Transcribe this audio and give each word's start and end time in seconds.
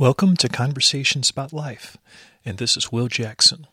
Welcome 0.00 0.34
to 0.38 0.48
Conversations 0.48 1.28
About 1.28 1.52
Life, 1.52 1.98
and 2.42 2.56
this 2.56 2.74
is 2.74 2.90
Will 2.90 3.08
Jackson. 3.08 3.66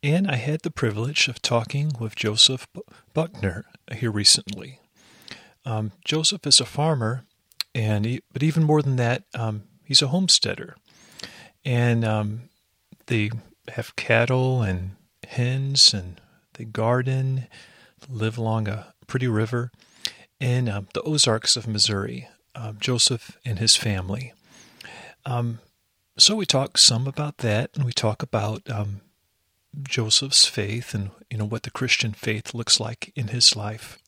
And 0.00 0.30
I 0.30 0.36
had 0.36 0.60
the 0.60 0.70
privilege 0.70 1.26
of 1.26 1.42
talking 1.42 1.90
with 1.98 2.14
Joseph 2.14 2.68
Buckner 3.14 3.64
here 3.90 4.12
recently. 4.12 4.78
Um, 5.64 5.90
Joseph 6.04 6.46
is 6.46 6.60
a 6.60 6.64
farmer, 6.64 7.24
and 7.74 8.04
he, 8.04 8.20
but 8.32 8.44
even 8.44 8.62
more 8.62 8.80
than 8.80 8.94
that, 8.94 9.24
um, 9.34 9.64
he's 9.82 10.02
a 10.02 10.06
homesteader, 10.06 10.76
and 11.64 12.04
um, 12.04 12.42
they 13.06 13.32
have 13.70 13.96
cattle 13.96 14.62
and 14.62 14.92
hens, 15.26 15.92
and 15.92 16.20
they 16.52 16.64
garden, 16.64 17.48
live 18.08 18.38
along 18.38 18.68
a 18.68 18.94
pretty 19.08 19.26
river 19.26 19.72
in 20.38 20.68
um, 20.68 20.86
the 20.94 21.02
Ozarks 21.02 21.56
of 21.56 21.66
Missouri. 21.66 22.28
Um, 22.54 22.76
Joseph 22.80 23.36
and 23.44 23.58
his 23.58 23.74
family. 23.74 24.32
Um, 25.26 25.60
so 26.16 26.36
we 26.36 26.46
talk 26.46 26.78
some 26.78 27.06
about 27.06 27.38
that, 27.38 27.70
and 27.74 27.84
we 27.84 27.92
talk 27.92 28.22
about 28.22 28.68
um, 28.70 29.00
Joseph's 29.82 30.46
faith 30.46 30.94
and 30.94 31.10
you 31.30 31.38
know 31.38 31.44
what 31.44 31.64
the 31.64 31.70
Christian 31.70 32.12
faith 32.12 32.54
looks 32.54 32.78
like 32.78 33.12
in 33.16 33.28
his 33.28 33.56
life. 33.56 33.98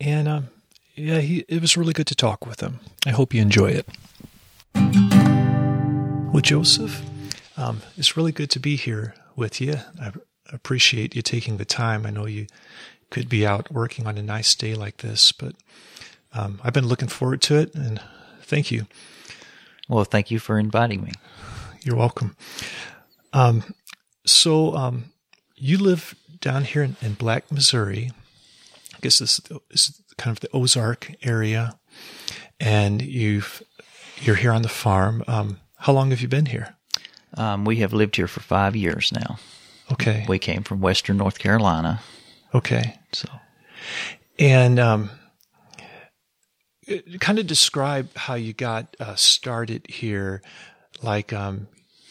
And 0.00 0.28
um, 0.28 0.48
yeah, 0.94 1.18
he, 1.18 1.44
it 1.48 1.60
was 1.60 1.76
really 1.76 1.92
good 1.92 2.06
to 2.08 2.14
talk 2.14 2.46
with 2.46 2.60
him. 2.60 2.80
I 3.06 3.10
hope 3.10 3.34
you 3.34 3.42
enjoy 3.42 3.70
it. 3.70 3.88
Well, 6.32 6.42
Joseph, 6.42 7.02
um, 7.56 7.82
it's 7.96 8.16
really 8.16 8.32
good 8.32 8.50
to 8.50 8.60
be 8.60 8.76
here 8.76 9.14
with 9.34 9.60
you. 9.60 9.74
I 10.00 10.12
appreciate 10.52 11.16
you 11.16 11.22
taking 11.22 11.56
the 11.56 11.64
time. 11.64 12.06
I 12.06 12.10
know 12.10 12.26
you 12.26 12.46
could 13.10 13.28
be 13.28 13.44
out 13.44 13.72
working 13.72 14.06
on 14.06 14.16
a 14.16 14.22
nice 14.22 14.54
day 14.54 14.74
like 14.74 14.98
this, 14.98 15.32
but 15.32 15.54
um, 16.32 16.60
I've 16.62 16.72
been 16.72 16.86
looking 16.86 17.08
forward 17.08 17.42
to 17.42 17.56
it, 17.56 17.74
and 17.74 18.00
thank 18.42 18.70
you. 18.70 18.86
Well, 19.90 20.04
thank 20.04 20.30
you 20.30 20.38
for 20.38 20.56
inviting 20.56 21.02
me. 21.02 21.10
You're 21.82 21.96
welcome. 21.96 22.36
Um, 23.32 23.74
so, 24.24 24.76
um, 24.76 25.06
you 25.56 25.78
live 25.78 26.14
down 26.40 26.62
here 26.62 26.84
in, 26.84 26.96
in, 27.02 27.14
Black, 27.14 27.50
Missouri. 27.50 28.12
I 28.94 28.98
guess 29.00 29.18
this 29.18 29.40
is 29.70 30.00
kind 30.16 30.32
of 30.32 30.40
the 30.40 30.48
Ozark 30.56 31.10
area, 31.22 31.76
and 32.60 33.02
you've 33.02 33.64
you're 34.20 34.36
here 34.36 34.52
on 34.52 34.62
the 34.62 34.68
farm. 34.68 35.24
Um, 35.26 35.58
how 35.78 35.92
long 35.92 36.10
have 36.10 36.20
you 36.20 36.28
been 36.28 36.46
here? 36.46 36.76
Um, 37.36 37.64
we 37.64 37.76
have 37.76 37.92
lived 37.92 38.14
here 38.14 38.28
for 38.28 38.40
five 38.40 38.76
years 38.76 39.10
now. 39.12 39.40
Okay. 39.90 40.24
We 40.28 40.38
came 40.38 40.62
from 40.62 40.80
Western 40.80 41.16
North 41.16 41.40
Carolina. 41.40 42.00
Okay. 42.54 42.96
So, 43.12 43.28
and 44.38 44.78
um, 44.78 45.10
kind 47.20 47.38
of 47.38 47.46
describe 47.46 48.14
how 48.16 48.34
you 48.34 48.52
got 48.52 48.96
uh, 48.98 49.14
started 49.14 49.86
here. 49.88 50.42
Like 51.02 51.32
um, 51.32 51.68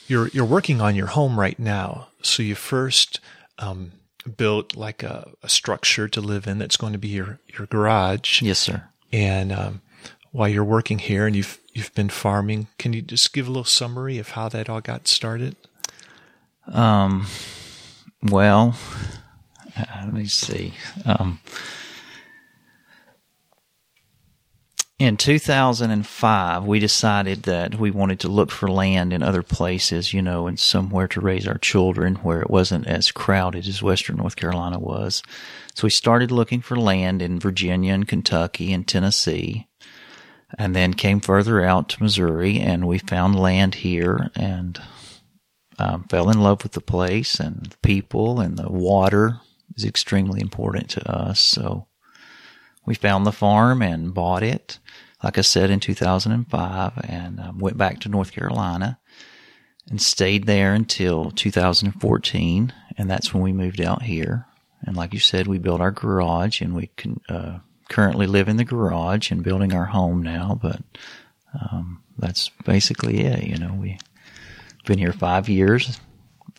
you're 0.08 0.28
you're 0.30 0.46
working 0.46 0.82
on 0.82 0.96
your 0.96 1.08
home 1.08 1.40
right 1.40 1.58
now, 1.60 2.08
so 2.22 2.44
you 2.44 2.56
first 2.56 3.20
um, 3.58 3.92
built 4.38 4.76
like 4.76 5.04
a, 5.04 5.32
a, 5.44 5.50
structure 5.50 6.08
to 6.08 6.22
live 6.22 6.48
in 6.48 6.58
that's 6.58 6.78
going 6.78 6.94
to 6.94 7.00
be 7.00 7.10
your 7.10 7.40
your 7.58 7.68
garage. 7.68 8.42
Yes, 8.42 8.60
sir. 8.60 8.84
And 9.12 9.52
um, 9.52 9.82
while 10.32 10.48
you're 10.48 10.64
working 10.64 11.00
here, 11.00 11.28
and 11.28 11.36
you've 11.36 11.60
you've 11.74 11.94
been 11.94 12.10
farming, 12.10 12.68
can 12.78 12.94
you 12.94 13.02
just 13.02 13.34
give 13.34 13.48
a 13.48 13.52
little 13.52 13.64
summary 13.64 14.18
of 14.18 14.30
how 14.30 14.50
that 14.50 14.70
all 14.70 14.82
got 14.82 15.08
started? 15.08 15.56
Um, 16.68 17.28
well, 18.24 18.76
uh, 19.78 19.86
let 20.06 20.14
me 20.14 20.26
see. 20.26 20.74
Um, 21.06 21.40
in 25.00 25.16
2005, 25.16 26.66
we 26.66 26.78
decided 26.78 27.44
that 27.44 27.76
we 27.76 27.90
wanted 27.90 28.20
to 28.20 28.28
look 28.28 28.52
for 28.52 28.70
land 28.70 29.14
in 29.14 29.24
other 29.24 29.42
places, 29.42 30.14
you 30.14 30.22
know, 30.22 30.46
and 30.46 30.60
somewhere 30.60 31.08
to 31.08 31.22
raise 31.22 31.48
our 31.48 31.58
children 31.58 32.16
where 32.16 32.42
it 32.42 32.50
wasn't 32.50 32.86
as 32.86 33.10
crowded 33.10 33.66
as 33.66 33.82
Western 33.82 34.18
North 34.18 34.36
Carolina 34.36 34.78
was. 34.78 35.24
So 35.74 35.86
we 35.86 35.90
started 35.90 36.32
looking 36.32 36.60
for 36.60 36.76
land 36.76 37.22
in 37.22 37.40
Virginia 37.40 37.94
and 37.94 38.06
Kentucky 38.06 38.74
and 38.74 38.86
Tennessee, 38.86 39.68
and 40.58 40.76
then 40.76 40.94
came 40.94 41.22
further 41.22 41.64
out 41.64 41.88
to 41.90 42.04
Missouri, 42.04 42.60
and 42.60 42.86
we 42.86 42.98
found 42.98 43.40
land 43.40 43.76
here 43.76 44.30
and 44.36 44.82
um, 45.78 46.04
fell 46.10 46.30
in 46.30 46.42
love 46.42 46.64
with 46.64 46.74
the 46.74 46.82
place 46.82 47.40
and 47.40 47.68
the 47.68 47.78
people 47.78 48.42
and 48.42 48.58
the 48.58 48.70
water 48.70 49.40
is 49.76 49.86
extremely 49.86 50.42
important 50.42 50.90
to 50.90 51.10
us. 51.10 51.40
So 51.40 51.88
we 52.90 52.96
found 52.96 53.24
the 53.24 53.32
farm 53.32 53.84
and 53.84 54.16
bought 54.16 54.42
it, 54.42 54.80
like 55.24 55.38
I 55.38 55.42
said, 55.42 55.70
in 55.70 55.80
2005, 55.80 56.94
and 57.08 57.40
um, 57.40 57.60
went 57.60 57.78
back 57.78 58.00
to 58.00 58.10
North 58.10 58.32
Carolina 58.32 58.98
and 59.92 60.02
stayed 60.02 60.48
there 60.48 60.74
until 60.74 61.30
2014, 61.30 62.74
and 62.98 63.08
that's 63.10 63.32
when 63.32 63.44
we 63.44 63.54
moved 63.54 63.80
out 63.80 64.02
here. 64.02 64.48
And 64.82 64.98
like 64.98 65.14
you 65.14 65.20
said, 65.20 65.46
we 65.46 65.60
built 65.60 65.82
our 65.82 65.92
garage, 65.92 66.62
and 66.62 66.74
we 66.74 66.90
can 66.98 67.22
uh, 67.30 67.60
currently 67.90 68.26
live 68.26 68.50
in 68.50 68.58
the 68.58 68.66
garage 68.66 69.30
and 69.30 69.44
building 69.44 69.72
our 69.72 69.86
home 69.86 70.24
now. 70.24 70.58
But 70.60 70.82
um, 71.54 72.02
that's 72.18 72.50
basically 72.66 73.20
it. 73.20 73.44
You 73.44 73.60
know, 73.60 73.76
we've 73.76 74.00
been 74.88 74.98
here 74.98 75.14
five 75.14 75.48
years, 75.48 76.00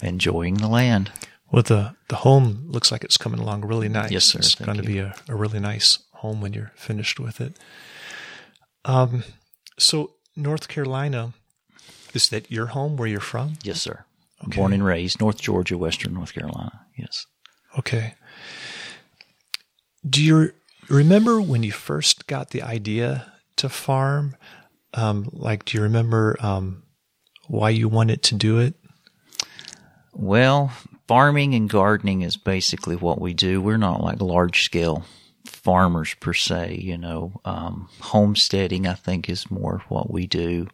enjoying 0.00 0.54
the 0.54 0.68
land. 0.68 1.10
Well, 1.50 1.64
the 1.64 1.96
the 2.06 2.16
home 2.16 2.66
looks 2.68 2.92
like 2.92 3.02
it's 3.02 3.16
coming 3.16 3.40
along 3.40 3.62
really 3.62 3.88
nice. 3.88 4.12
Yes, 4.12 4.26
sir. 4.26 4.38
It's 4.38 4.54
Thank 4.54 4.66
going 4.66 4.78
to 4.80 4.86
be 4.86 4.98
a, 4.98 5.12
a 5.28 5.34
really 5.34 5.58
nice 5.58 5.98
home 6.20 6.40
when 6.40 6.52
you're 6.52 6.72
finished 6.74 7.18
with 7.18 7.40
it. 7.40 7.56
Um, 8.84 9.24
so 9.78 10.12
North 10.36 10.68
Carolina, 10.68 11.32
is 12.14 12.28
that 12.28 12.50
your 12.50 12.66
home 12.66 12.96
where 12.96 13.08
you're 13.08 13.20
from? 13.20 13.54
Yes, 13.62 13.80
sir. 13.80 14.04
Okay. 14.44 14.56
Born 14.56 14.72
and 14.72 14.84
raised 14.84 15.20
North 15.20 15.40
Georgia, 15.40 15.76
Western 15.76 16.14
North 16.14 16.32
Carolina. 16.32 16.86
Yes. 16.96 17.26
Okay. 17.78 18.14
Do 20.08 20.22
you 20.22 20.52
remember 20.88 21.40
when 21.40 21.62
you 21.62 21.72
first 21.72 22.26
got 22.26 22.50
the 22.50 22.62
idea 22.62 23.32
to 23.56 23.68
farm? 23.68 24.36
Um, 24.94 25.28
like, 25.32 25.64
do 25.66 25.76
you 25.76 25.82
remember 25.82 26.36
um, 26.40 26.82
why 27.48 27.70
you 27.70 27.88
wanted 27.88 28.22
to 28.24 28.34
do 28.34 28.58
it? 28.58 28.74
Well, 30.12 30.72
farming 31.06 31.54
and 31.54 31.68
gardening 31.68 32.22
is 32.22 32.36
basically 32.36 32.96
what 32.96 33.20
we 33.20 33.34
do. 33.34 33.60
We're 33.60 33.76
not 33.76 34.02
like 34.02 34.20
large 34.20 34.62
scale 34.62 35.04
farmers 35.62 36.14
per 36.14 36.32
se, 36.32 36.80
you 36.82 36.98
know. 36.98 37.40
Um, 37.44 37.88
homesteading, 38.00 38.86
I 38.86 38.94
think, 38.94 39.28
is 39.28 39.50
more 39.50 39.82
what 39.88 40.10
we 40.10 40.26
do. 40.26 40.68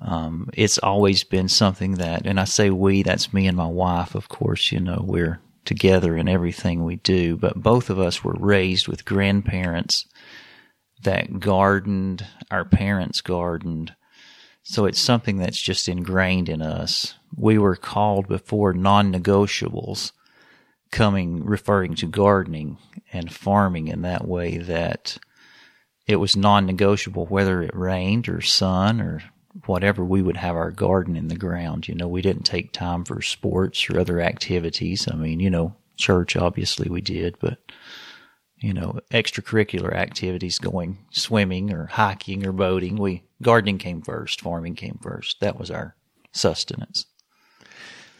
Um, 0.00 0.48
it's 0.54 0.78
always 0.78 1.24
been 1.24 1.48
something 1.48 1.94
that, 1.96 2.26
and 2.26 2.40
I 2.40 2.44
say 2.44 2.70
we, 2.70 3.02
that's 3.02 3.32
me 3.32 3.46
and 3.46 3.56
my 3.56 3.66
wife, 3.66 4.14
of 4.14 4.28
course, 4.28 4.72
you 4.72 4.80
know, 4.80 5.04
we're 5.06 5.40
together 5.64 6.16
in 6.16 6.28
everything 6.28 6.84
we 6.84 6.96
do, 6.96 7.36
but 7.36 7.62
both 7.62 7.90
of 7.90 7.98
us 7.98 8.24
were 8.24 8.36
raised 8.38 8.88
with 8.88 9.04
grandparents 9.04 10.06
that 11.02 11.40
gardened, 11.40 12.26
our 12.50 12.64
parents 12.64 13.20
gardened. 13.20 13.94
So 14.62 14.86
it's 14.86 15.00
something 15.00 15.38
that's 15.38 15.60
just 15.60 15.88
ingrained 15.88 16.48
in 16.48 16.62
us. 16.62 17.14
We 17.36 17.58
were 17.58 17.76
called 17.76 18.28
before 18.28 18.72
non 18.72 19.12
negotiables 19.12 20.12
coming 20.92 21.44
referring 21.44 21.94
to 21.96 22.06
gardening 22.06 22.78
and 23.12 23.32
farming 23.32 23.88
in 23.88 24.02
that 24.02 24.28
way 24.28 24.58
that 24.58 25.18
it 26.06 26.16
was 26.16 26.36
non-negotiable 26.36 27.26
whether 27.26 27.62
it 27.62 27.74
rained 27.74 28.28
or 28.28 28.40
sun 28.40 29.00
or 29.00 29.22
whatever. 29.66 30.04
We 30.04 30.22
would 30.22 30.36
have 30.36 30.54
our 30.54 30.70
garden 30.70 31.16
in 31.16 31.28
the 31.28 31.36
ground. 31.36 31.88
You 31.88 31.94
know 31.94 32.06
we 32.06 32.22
didn't 32.22 32.44
take 32.44 32.72
time 32.72 33.04
for 33.04 33.20
sports 33.22 33.88
or 33.90 33.98
other 33.98 34.20
activities. 34.20 35.08
I 35.10 35.16
mean 35.16 35.40
you 35.40 35.50
know 35.50 35.74
church 35.96 36.36
obviously 36.36 36.88
we 36.88 37.00
did 37.00 37.36
but 37.40 37.58
you 38.56 38.72
know 38.72 38.98
extracurricular 39.10 39.94
activities 39.94 40.58
going 40.58 40.98
swimming 41.10 41.72
or 41.72 41.86
hiking 41.86 42.46
or 42.46 42.52
boating. 42.52 42.96
We 42.96 43.24
gardening 43.40 43.78
came 43.78 44.02
first 44.02 44.42
farming 44.42 44.74
came 44.74 44.98
first. 45.02 45.40
That 45.40 45.58
was 45.58 45.70
our 45.70 45.96
sustenance 46.32 47.06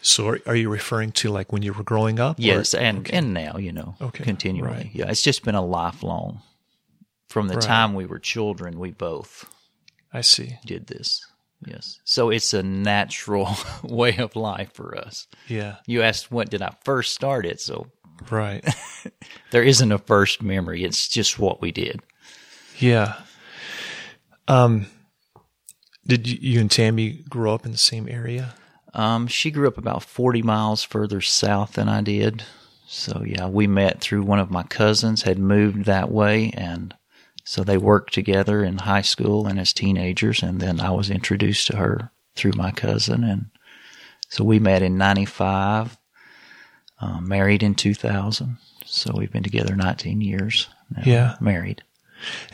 so 0.03 0.29
are, 0.29 0.41
are, 0.47 0.57
you 0.57 0.69
referring 0.69 1.13
to 1.13 1.31
like 1.31 1.53
when 1.53 1.63
you 1.63 1.73
were 1.73 1.85
growing 1.85 2.21
up? 2.21 2.37
Yes, 2.39 2.75
or? 2.75 2.81
and 2.81 2.99
okay. 2.99 3.17
and 3.17 3.33
now, 3.33 3.57
you 3.57 3.73
know, 3.73 3.95
okay. 4.01 4.25
continually. 4.25 4.71
Right. 4.73 4.91
Yeah, 4.93 5.09
it's 5.09 5.23
just 5.23 5.45
been 5.45 5.55
a 5.55 5.65
lifelong. 5.65 6.43
From 7.29 7.49
the 7.49 7.55
right. 7.55 7.63
time 7.63 7.95
we 7.95 8.05
were 8.05 8.19
children, 8.19 8.79
we 8.79 8.91
both 8.91 9.49
I 10.13 10.21
see. 10.21 10.59
did 10.67 10.89
this. 10.89 11.25
Yes. 11.65 12.01
So 12.05 12.31
it's 12.31 12.53
a 12.53 12.63
natural 12.63 13.49
way 13.83 14.17
of 14.19 14.37
life 14.37 14.73
for 14.75 14.97
us. 14.99 15.29
Yeah. 15.49 15.77
You 15.87 16.03
asked 16.03 16.31
when 16.31 16.49
did 16.49 16.63
I 16.63 16.75
first 16.85 17.15
start 17.15 17.47
it, 17.47 17.61
so 17.61 17.87
Right. 18.31 18.65
there 19.51 19.63
isn't 19.63 19.91
a 19.91 19.99
first 19.99 20.43
memory. 20.43 20.85
It's 20.85 21.09
just 21.09 21.39
what 21.39 21.61
we 21.61 21.73
did. 21.73 22.01
Yeah. 22.79 23.15
Um 24.49 24.87
did 26.07 26.29
you, 26.29 26.39
you 26.41 26.61
and 26.61 26.71
Tammy 26.71 27.23
grow 27.29 27.55
up 27.55 27.65
in 27.65 27.73
the 27.73 27.79
same 27.79 28.09
area? 28.09 28.55
Um, 28.95 29.27
she 29.27 29.51
grew 29.51 29.69
up 29.69 29.79
about 29.79 30.03
40 30.03 30.43
miles 30.43 30.83
further 30.83 31.21
south 31.21 31.75
than 31.75 31.89
I 31.89 32.03
did. 32.03 32.45
So, 32.87 33.23
yeah, 33.27 33.47
we 33.47 33.67
met 33.67 34.01
through 34.01 34.23
one 34.23 34.39
of 34.39 34.51
my 34.51 34.65
cousins, 34.65 35.23
had 35.23 35.39
moved 35.39 35.87
that 35.87 36.11
way, 36.11 36.51
and 36.57 36.95
So 37.45 37.65
they 37.65 37.77
worked 37.77 38.15
together 38.15 38.63
in 38.63 38.79
high 38.79 39.01
school 39.03 39.49
and 39.49 39.59
as 39.59 39.73
teenagers, 39.73 40.45
and 40.45 40.61
then 40.61 40.79
I 40.79 40.91
was 40.91 41.11
introduced 41.11 41.67
to 41.69 41.77
her 41.77 42.13
through 42.37 42.53
my 42.55 42.71
cousin, 42.71 43.25
and 43.25 43.47
so 44.29 44.45
we 44.45 44.61
met 44.61 44.81
in 44.81 44.97
'95, 44.97 45.99
uh, 47.01 47.21
married 47.21 47.65
in 47.65 47.75
2000. 47.75 48.59
So 48.87 49.13
we've 49.17 49.33
been 49.33 49.43
together 49.43 49.75
19 49.75 50.21
years. 50.21 50.69
Now, 50.89 51.03
Yeah. 51.05 51.35
married. 51.41 51.83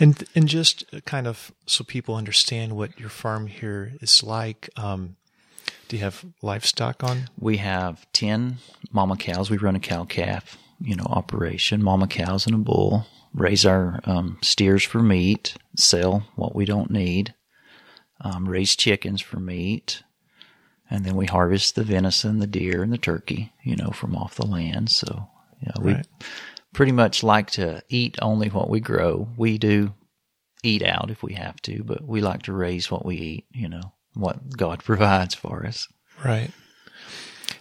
And 0.00 0.24
and 0.34 0.48
just 0.48 0.84
kind 1.04 1.26
of 1.26 1.52
so 1.66 1.84
people 1.84 2.14
understand 2.14 2.72
what 2.74 2.98
your 2.98 3.10
farm 3.10 3.46
here 3.46 3.92
is 4.00 4.22
like. 4.22 4.70
Um, 4.76 5.16
do 5.88 5.96
you 5.96 6.02
have 6.02 6.24
livestock 6.42 7.02
on? 7.02 7.28
We 7.38 7.56
have 7.58 8.06
10 8.12 8.58
mama 8.92 9.16
cows. 9.16 9.50
We 9.50 9.56
run 9.56 9.76
a 9.76 9.80
cow 9.80 10.04
calf, 10.04 10.56
you 10.80 10.94
know, 10.94 11.06
operation, 11.08 11.82
mama 11.82 12.06
cows 12.06 12.46
and 12.46 12.54
a 12.54 12.58
bull. 12.58 13.06
Raise 13.34 13.66
our 13.66 14.00
um, 14.04 14.38
steers 14.42 14.84
for 14.84 15.02
meat, 15.02 15.54
sell 15.76 16.26
what 16.34 16.54
we 16.54 16.64
don't 16.64 16.90
need, 16.90 17.34
um, 18.22 18.48
raise 18.48 18.74
chickens 18.74 19.20
for 19.20 19.38
meat, 19.38 20.02
and 20.90 21.04
then 21.04 21.14
we 21.14 21.26
harvest 21.26 21.74
the 21.74 21.84
venison, 21.84 22.38
the 22.38 22.46
deer, 22.46 22.82
and 22.82 22.92
the 22.92 22.98
turkey, 22.98 23.52
you 23.62 23.76
know, 23.76 23.90
from 23.90 24.16
off 24.16 24.36
the 24.36 24.46
land. 24.46 24.90
So, 24.90 25.28
yeah, 25.60 25.72
we 25.80 25.92
Right. 25.94 26.06
pretty 26.72 26.92
much 26.92 27.22
like 27.22 27.50
to 27.52 27.82
eat 27.90 28.16
only 28.22 28.48
what 28.48 28.70
we 28.70 28.80
grow. 28.80 29.28
We 29.36 29.58
do 29.58 29.94
eat 30.62 30.82
out 30.82 31.10
if 31.10 31.22
we 31.22 31.34
have 31.34 31.60
to, 31.62 31.84
but 31.84 32.02
we 32.06 32.20
like 32.20 32.42
to 32.44 32.52
raise 32.52 32.90
what 32.90 33.04
we 33.04 33.16
eat, 33.16 33.44
you 33.52 33.68
know, 33.68 33.92
what 34.14 34.56
God 34.56 34.82
provides 34.84 35.34
for 35.34 35.66
us. 35.66 35.88
Right. 36.24 36.50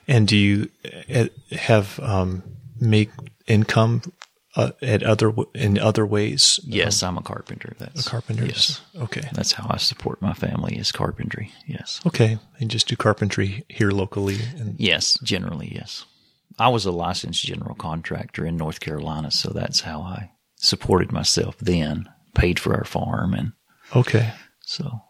And 0.08 0.28
do 0.28 0.38
you 0.38 0.70
uh, 1.14 1.26
have 1.52 2.00
um, 2.02 2.44
make 2.80 3.10
income 3.46 4.02
uh, 4.56 4.72
at 4.82 5.04
other 5.04 5.34
in 5.54 5.78
other 5.78 6.06
ways? 6.06 6.60
Yes, 6.64 7.04
I'm 7.04 7.18
a 7.18 7.22
carpenter. 7.22 7.76
That's 7.78 8.08
Carpenters. 8.08 8.48
Yes, 8.48 8.82
Okay. 9.04 9.22
that's 9.34 9.52
how 9.52 9.68
I 9.70 9.78
support 9.78 10.22
my 10.22 10.34
family 10.34 10.78
is 10.78 10.92
carpentry. 10.92 11.52
Yes, 11.68 12.00
Okay. 12.06 12.40
And 12.60 12.72
just 12.72 12.88
do 12.88 12.96
carpentry 12.96 13.66
here 13.68 13.92
locally. 13.92 14.38
And 14.58 14.80
yes, 14.80 15.18
generally 15.22 15.74
yes. 15.76 16.06
I 16.58 16.70
was 16.70 16.86
a 16.86 16.92
licensed 16.92 17.44
general 17.44 17.76
contractor 17.76 18.46
in 18.46 18.58
North 18.58 18.80
Carolina, 18.80 19.30
so 19.30 19.52
that's 19.52 19.82
how 19.82 20.02
I 20.02 20.32
supported 20.56 21.12
myself 21.12 21.56
then. 21.60 22.10
Paid 22.34 22.60
for 22.60 22.74
our 22.76 22.86
farm, 22.86 23.34
and 23.34 23.52
okay. 23.96 24.32
so 24.62 25.02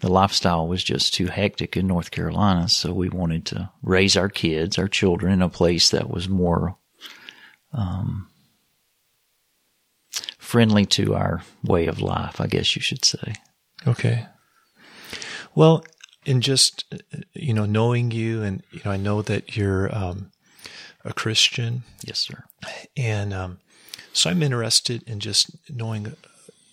the 0.00 0.08
lifestyle 0.10 0.66
was 0.68 0.84
just 0.84 1.14
too 1.14 1.26
hectic 1.26 1.76
in 1.76 1.86
North 1.86 2.10
Carolina. 2.10 2.68
So 2.68 2.92
we 2.92 3.08
wanted 3.08 3.46
to 3.46 3.70
raise 3.82 4.16
our 4.16 4.28
kids, 4.28 4.78
our 4.78 4.88
children, 4.88 5.32
in 5.32 5.42
a 5.42 5.48
place 5.48 5.88
that 5.90 6.10
was 6.10 6.28
more 6.28 6.76
um, 7.72 8.28
friendly 10.38 10.84
to 10.86 11.14
our 11.14 11.42
way 11.64 11.86
of 11.86 12.00
life. 12.00 12.40
I 12.40 12.46
guess 12.46 12.76
you 12.76 12.82
should 12.82 13.04
say. 13.04 13.34
Okay. 13.86 14.26
Well, 15.54 15.84
in 16.24 16.40
just 16.40 16.84
you 17.34 17.54
know 17.54 17.66
knowing 17.66 18.10
you, 18.10 18.42
and 18.42 18.62
you 18.70 18.80
know, 18.84 18.90
I 18.90 18.96
know 18.96 19.22
that 19.22 19.56
you're 19.56 19.94
um, 19.96 20.30
a 21.04 21.12
Christian, 21.12 21.84
Yes, 22.04 22.18
sir. 22.18 22.44
and 22.96 23.32
um, 23.32 23.58
so 24.12 24.28
I'm 24.30 24.42
interested 24.42 25.02
in 25.08 25.20
just 25.20 25.56
knowing, 25.70 26.14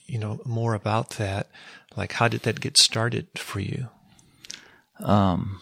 you 0.07 0.17
know, 0.17 0.39
more 0.45 0.73
about 0.73 1.11
that. 1.11 1.47
Like, 1.95 2.13
how 2.13 2.27
did 2.27 2.41
that 2.41 2.61
get 2.61 2.77
started 2.77 3.27
for 3.35 3.59
you? 3.59 3.87
Um, 4.99 5.59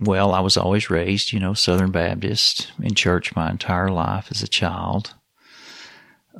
well, 0.00 0.32
I 0.32 0.40
was 0.40 0.56
always 0.56 0.90
raised, 0.90 1.32
you 1.32 1.40
know, 1.40 1.54
Southern 1.54 1.90
Baptist 1.90 2.72
in 2.80 2.94
church 2.94 3.34
my 3.34 3.50
entire 3.50 3.90
life 3.90 4.28
as 4.30 4.42
a 4.42 4.48
child. 4.48 5.14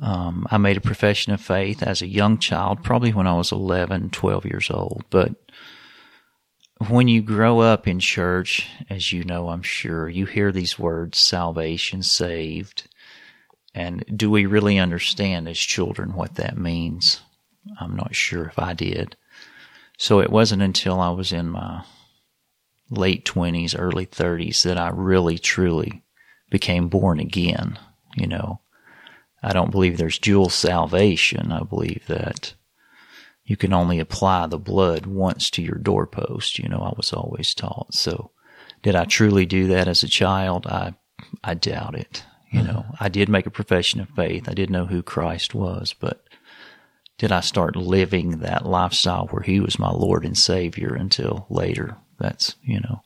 Um, 0.01 0.47
I 0.49 0.57
made 0.57 0.77
a 0.77 0.81
profession 0.81 1.33
of 1.33 1.41
faith 1.41 1.83
as 1.83 2.01
a 2.01 2.07
young 2.07 2.37
child, 2.37 2.83
probably 2.83 3.11
when 3.11 3.27
I 3.27 3.33
was 3.33 3.51
11, 3.51 4.11
12 4.11 4.45
years 4.45 4.71
old. 4.71 5.03
But 5.09 5.35
when 6.87 7.09
you 7.09 7.21
grow 7.21 7.59
up 7.59 7.87
in 7.87 7.99
church, 7.99 8.69
as 8.89 9.11
you 9.11 9.25
know, 9.25 9.49
I'm 9.49 9.61
sure, 9.61 10.07
you 10.07 10.25
hear 10.25 10.53
these 10.53 10.79
words 10.79 11.19
salvation, 11.19 12.01
saved. 12.03 12.87
And 13.75 14.05
do 14.15 14.31
we 14.31 14.45
really 14.45 14.79
understand 14.79 15.49
as 15.49 15.59
children 15.59 16.13
what 16.13 16.35
that 16.35 16.57
means? 16.57 17.19
I'm 17.79 17.95
not 17.95 18.15
sure 18.15 18.45
if 18.45 18.57
I 18.59 18.73
did. 18.73 19.15
So 19.97 20.21
it 20.21 20.31
wasn't 20.31 20.61
until 20.61 20.99
I 20.99 21.09
was 21.09 21.31
in 21.31 21.49
my 21.49 21.83
late 22.89 23.25
20s, 23.25 23.75
early 23.77 24.05
30s 24.05 24.63
that 24.63 24.77
I 24.77 24.89
really 24.89 25.37
truly 25.37 26.03
became 26.49 26.87
born 26.87 27.19
again. 27.19 27.77
You 28.15 28.27
know, 28.27 28.61
I 29.43 29.53
don't 29.53 29.71
believe 29.71 29.97
there's 29.97 30.17
dual 30.17 30.49
salvation. 30.49 31.51
I 31.51 31.63
believe 31.63 32.05
that 32.07 32.53
you 33.43 33.57
can 33.57 33.73
only 33.73 33.99
apply 33.99 34.47
the 34.47 34.57
blood 34.57 35.05
once 35.05 35.49
to 35.51 35.61
your 35.61 35.77
doorpost. 35.77 36.59
You 36.59 36.69
know, 36.69 36.79
I 36.79 36.93
was 36.95 37.13
always 37.13 37.53
taught. 37.53 37.93
So 37.93 38.31
did 38.83 38.95
I 38.95 39.05
truly 39.05 39.45
do 39.45 39.67
that 39.67 39.87
as 39.87 40.03
a 40.03 40.07
child? 40.07 40.67
I, 40.67 40.95
I 41.43 41.55
doubt 41.55 41.95
it. 41.95 42.23
You 42.51 42.61
mm-hmm. 42.61 42.71
know, 42.71 42.85
I 42.99 43.09
did 43.09 43.29
make 43.29 43.45
a 43.45 43.51
profession 43.51 43.99
of 43.99 44.09
faith. 44.09 44.47
I 44.47 44.53
did 44.53 44.69
know 44.69 44.85
who 44.85 45.03
Christ 45.03 45.53
was, 45.53 45.93
but 45.99 46.23
did 47.19 47.33
I 47.33 47.41
start 47.41 47.75
living 47.75 48.39
that 48.39 48.65
lifestyle 48.65 49.27
where 49.27 49.43
he 49.43 49.59
was 49.59 49.77
my 49.77 49.91
Lord 49.91 50.23
and 50.23 50.37
Savior 50.37 50.95
until 50.95 51.45
later? 51.49 51.97
That's, 52.17 52.55
you 52.63 52.79
know, 52.79 53.03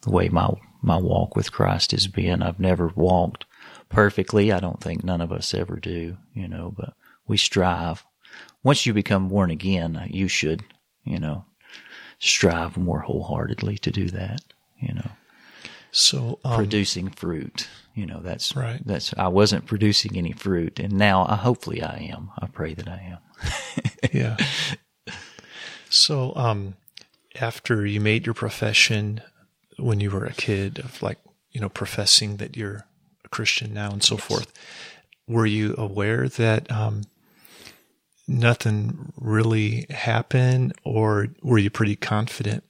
the 0.00 0.10
way 0.10 0.30
my, 0.30 0.48
my 0.80 0.96
walk 0.96 1.36
with 1.36 1.52
Christ 1.52 1.90
has 1.92 2.06
been. 2.06 2.42
I've 2.42 2.58
never 2.58 2.88
walked 2.96 3.44
perfectly. 3.90 4.50
I 4.50 4.58
don't 4.58 4.80
think 4.80 5.04
none 5.04 5.20
of 5.20 5.30
us 5.30 5.52
ever 5.52 5.76
do, 5.76 6.16
you 6.32 6.48
know, 6.48 6.72
but 6.74 6.94
we 7.26 7.36
strive. 7.36 8.04
Once 8.62 8.86
you 8.86 8.94
become 8.94 9.28
born 9.28 9.50
again, 9.50 10.08
you 10.10 10.28
should, 10.28 10.64
you 11.04 11.18
know, 11.18 11.44
strive 12.18 12.78
more 12.78 13.00
wholeheartedly 13.00 13.76
to 13.78 13.90
do 13.90 14.08
that, 14.08 14.40
you 14.80 14.94
know, 14.94 15.10
So, 15.92 16.40
um, 16.44 16.56
producing 16.56 17.10
fruit. 17.10 17.68
You 17.94 18.06
know, 18.06 18.20
that's 18.20 18.56
Right. 18.56 18.80
That's 18.84 19.12
I 19.18 19.28
wasn't 19.28 19.66
producing 19.66 20.16
any 20.16 20.32
fruit, 20.32 20.80
and 20.80 20.94
now 20.94 21.26
I, 21.28 21.36
hopefully 21.36 21.82
I 21.82 22.10
am. 22.12 22.30
I 22.38 22.46
pray 22.46 22.72
that 22.74 22.88
I 22.88 23.16
am. 23.16 23.18
yeah. 24.12 24.36
So, 25.90 26.34
um, 26.34 26.74
after 27.40 27.84
you 27.84 28.00
made 28.00 28.24
your 28.24 28.34
profession 28.34 29.20
when 29.78 30.00
you 30.00 30.10
were 30.10 30.24
a 30.24 30.32
kid 30.32 30.78
of 30.78 31.02
like, 31.02 31.18
you 31.50 31.60
know, 31.60 31.68
professing 31.68 32.38
that 32.38 32.56
you're 32.56 32.86
a 33.24 33.28
Christian 33.28 33.74
now 33.74 33.90
and 33.90 34.02
so 34.02 34.16
forth, 34.16 34.50
were 35.26 35.46
you 35.46 35.74
aware 35.76 36.28
that, 36.28 36.70
um, 36.72 37.02
nothing 38.28 39.12
really 39.16 39.86
happened 39.90 40.74
or 40.84 41.28
were 41.42 41.58
you 41.58 41.70
pretty 41.70 41.96
confident? 41.96 42.64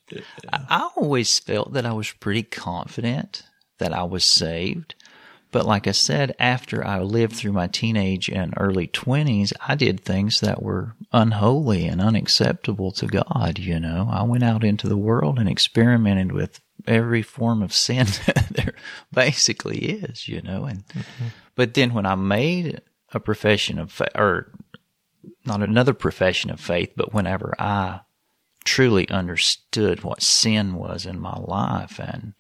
I, 0.53 0.89
always 0.97 1.39
felt 1.39 1.73
that 1.73 1.87
I 1.87 1.93
was 1.93 2.11
pretty 2.11 2.43
confident 2.43 3.43
that 3.79 3.93
I 3.93 4.05
was 4.05 4.25
saved. 4.25 4.95
But 5.51 5.67
like 5.67 5.87
I 5.87 5.93
said, 5.93 6.35
after 6.39 6.85
I 6.85 7.01
lived 7.01 7.35
through 7.35 7.53
my 7.53 7.67
teenage 7.67 8.31
and 8.31 8.55
early 8.57 8.87
20s, 8.87 9.53
I 9.67 9.75
did 9.75 10.01
things 10.01 10.41
that 10.41 10.63
were 10.63 10.95
unholy 11.13 11.87
and 11.87 12.01
unacceptable 12.01 12.91
to 12.93 13.07
God, 13.07 13.59
you 13.59 13.79
know. 13.79 14.09
I 14.11 14.23
went 14.23 14.45
out 14.45 14.65
into 14.65 14.89
the 14.89 14.97
world 14.97 15.39
and 15.39 15.49
experimented 15.49 16.33
with 16.33 16.61
every 16.87 17.23
form 17.23 17.63
of 17.63 17.75
sin 17.75 18.07
there 18.51 18.75
basically 19.13 19.79
is, 19.79 20.27
you 20.27 20.41
know. 20.41 20.65
And 20.65 20.87
mm-hmm. 20.89 21.27
but 21.55 21.75
then 21.75 21.93
when 21.93 22.07
I 22.07 22.15
made 22.15 22.81
a 23.13 23.21
profession 23.21 23.79
of 23.79 23.93
faith, 23.93 24.09
or 24.15 24.53
not 25.45 25.63
another 25.63 25.95
profession 25.95 26.51
of 26.51 26.61
faith, 26.61 26.93
but 26.97 27.13
whenever 27.13 27.55
I 27.59 28.01
truly 28.65 29.09
understood 29.09 30.05
what 30.05 30.23
sin 30.23 30.75
was 30.75 31.05
in 31.07 31.21
my 31.21 31.37
life 31.37 31.99
and 31.99 32.35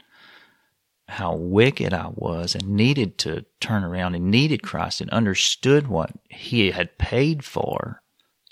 how 1.08 1.34
wicked 1.34 1.92
I 1.92 2.10
was 2.14 2.54
and 2.54 2.68
needed 2.68 3.18
to 3.18 3.44
turn 3.60 3.84
around 3.84 4.14
and 4.14 4.30
needed 4.30 4.62
Christ 4.62 5.00
and 5.00 5.10
understood 5.10 5.88
what 5.88 6.12
he 6.30 6.70
had 6.70 6.96
paid 6.96 7.44
for, 7.44 8.02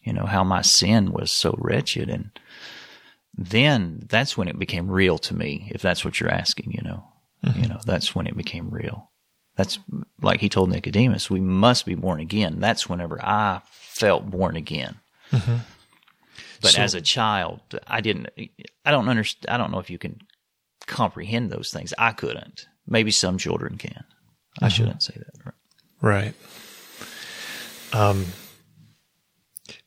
you 0.02 0.12
know, 0.12 0.26
how 0.26 0.45
my 0.45 0.62
sin 0.62 1.12
was 1.12 1.33
so 1.33 1.54
wretched. 1.59 2.11
And 2.11 2.30
then 3.35 4.04
that's 4.09 4.37
when 4.37 4.49
it 4.49 4.59
became 4.59 4.90
real 4.90 5.16
to 5.19 5.35
me, 5.35 5.71
if 5.73 5.80
that's 5.80 6.04
what 6.04 6.21
you're 6.21 6.30
asking, 6.30 6.73
you 6.73 6.83
know, 6.83 7.04
mm-hmm. 7.45 7.62
you 7.62 7.69
know, 7.69 7.80
that's 7.87 8.14
when 8.14 8.26
it 8.26 8.37
became 8.37 8.69
real. 8.71 9.11
That's 9.57 9.78
like 10.21 10.40
he 10.40 10.49
told 10.49 10.71
Nicodemus, 10.71 11.30
we 11.30 11.40
must 11.40 11.87
be 11.87 11.95
born 11.95 12.21
again. 12.21 12.61
That's 12.61 12.88
whenever 12.88 13.25
I 13.25 13.62
felt 14.00 14.30
born 14.30 14.57
again. 14.57 14.97
But 15.30 16.73
So- 16.73 16.83
as 16.83 16.95
a 16.95 17.00
child, 17.00 17.61
I 17.87 18.00
didn't, 18.00 18.28
I 18.85 18.90
don't 18.90 19.09
understand, 19.09 19.54
I 19.54 19.57
don't 19.57 19.71
know 19.71 19.78
if 19.78 19.88
you 19.90 19.99
can 19.99 20.21
comprehend 20.87 21.50
those 21.50 21.71
things. 21.71 21.95
I 21.99 22.12
couldn't. 22.12 22.66
Maybe 22.87 23.11
some 23.11 23.38
children 23.38 23.78
can. 23.78 24.04
I 24.61 24.69
shouldn't 24.69 25.02
say 25.02 25.14
that. 25.16 25.45
Right? 25.45 25.54
Right. 26.02 26.35
Um, 27.92 28.26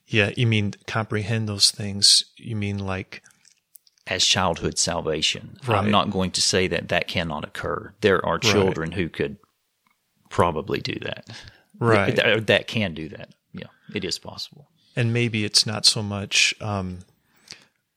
yeah, 0.08 0.32
you 0.38 0.48
mean 0.48 0.74
comprehend 0.88 1.48
those 1.50 1.70
things. 1.72 2.24
You 2.38 2.56
mean 2.56 2.78
like, 2.80 3.22
As 4.06 4.26
childhood 4.26 4.78
salvation, 4.78 5.58
Right. 5.66 5.78
I'm 5.78 5.90
not 5.92 6.10
going 6.12 6.32
to 6.32 6.42
say 6.42 6.68
that 6.68 6.90
that 6.90 7.08
cannot 7.08 7.46
occur. 7.46 7.94
There 8.02 8.24
are 8.26 8.38
children 8.38 8.92
who 8.92 9.08
could 9.10 9.38
probably 10.30 10.80
do 10.82 10.98
that. 11.04 11.30
Right. 11.80 12.16
That 12.48 12.68
can 12.68 12.94
do 12.94 13.08
that. 13.10 13.30
It 13.94 14.04
is 14.04 14.20
possible. 14.20 14.70
And 14.96 15.14
maybe 15.14 15.44
it's 15.44 15.66
not 15.66 15.86
so 15.86 16.04
much 16.04 16.54
um, 16.62 17.00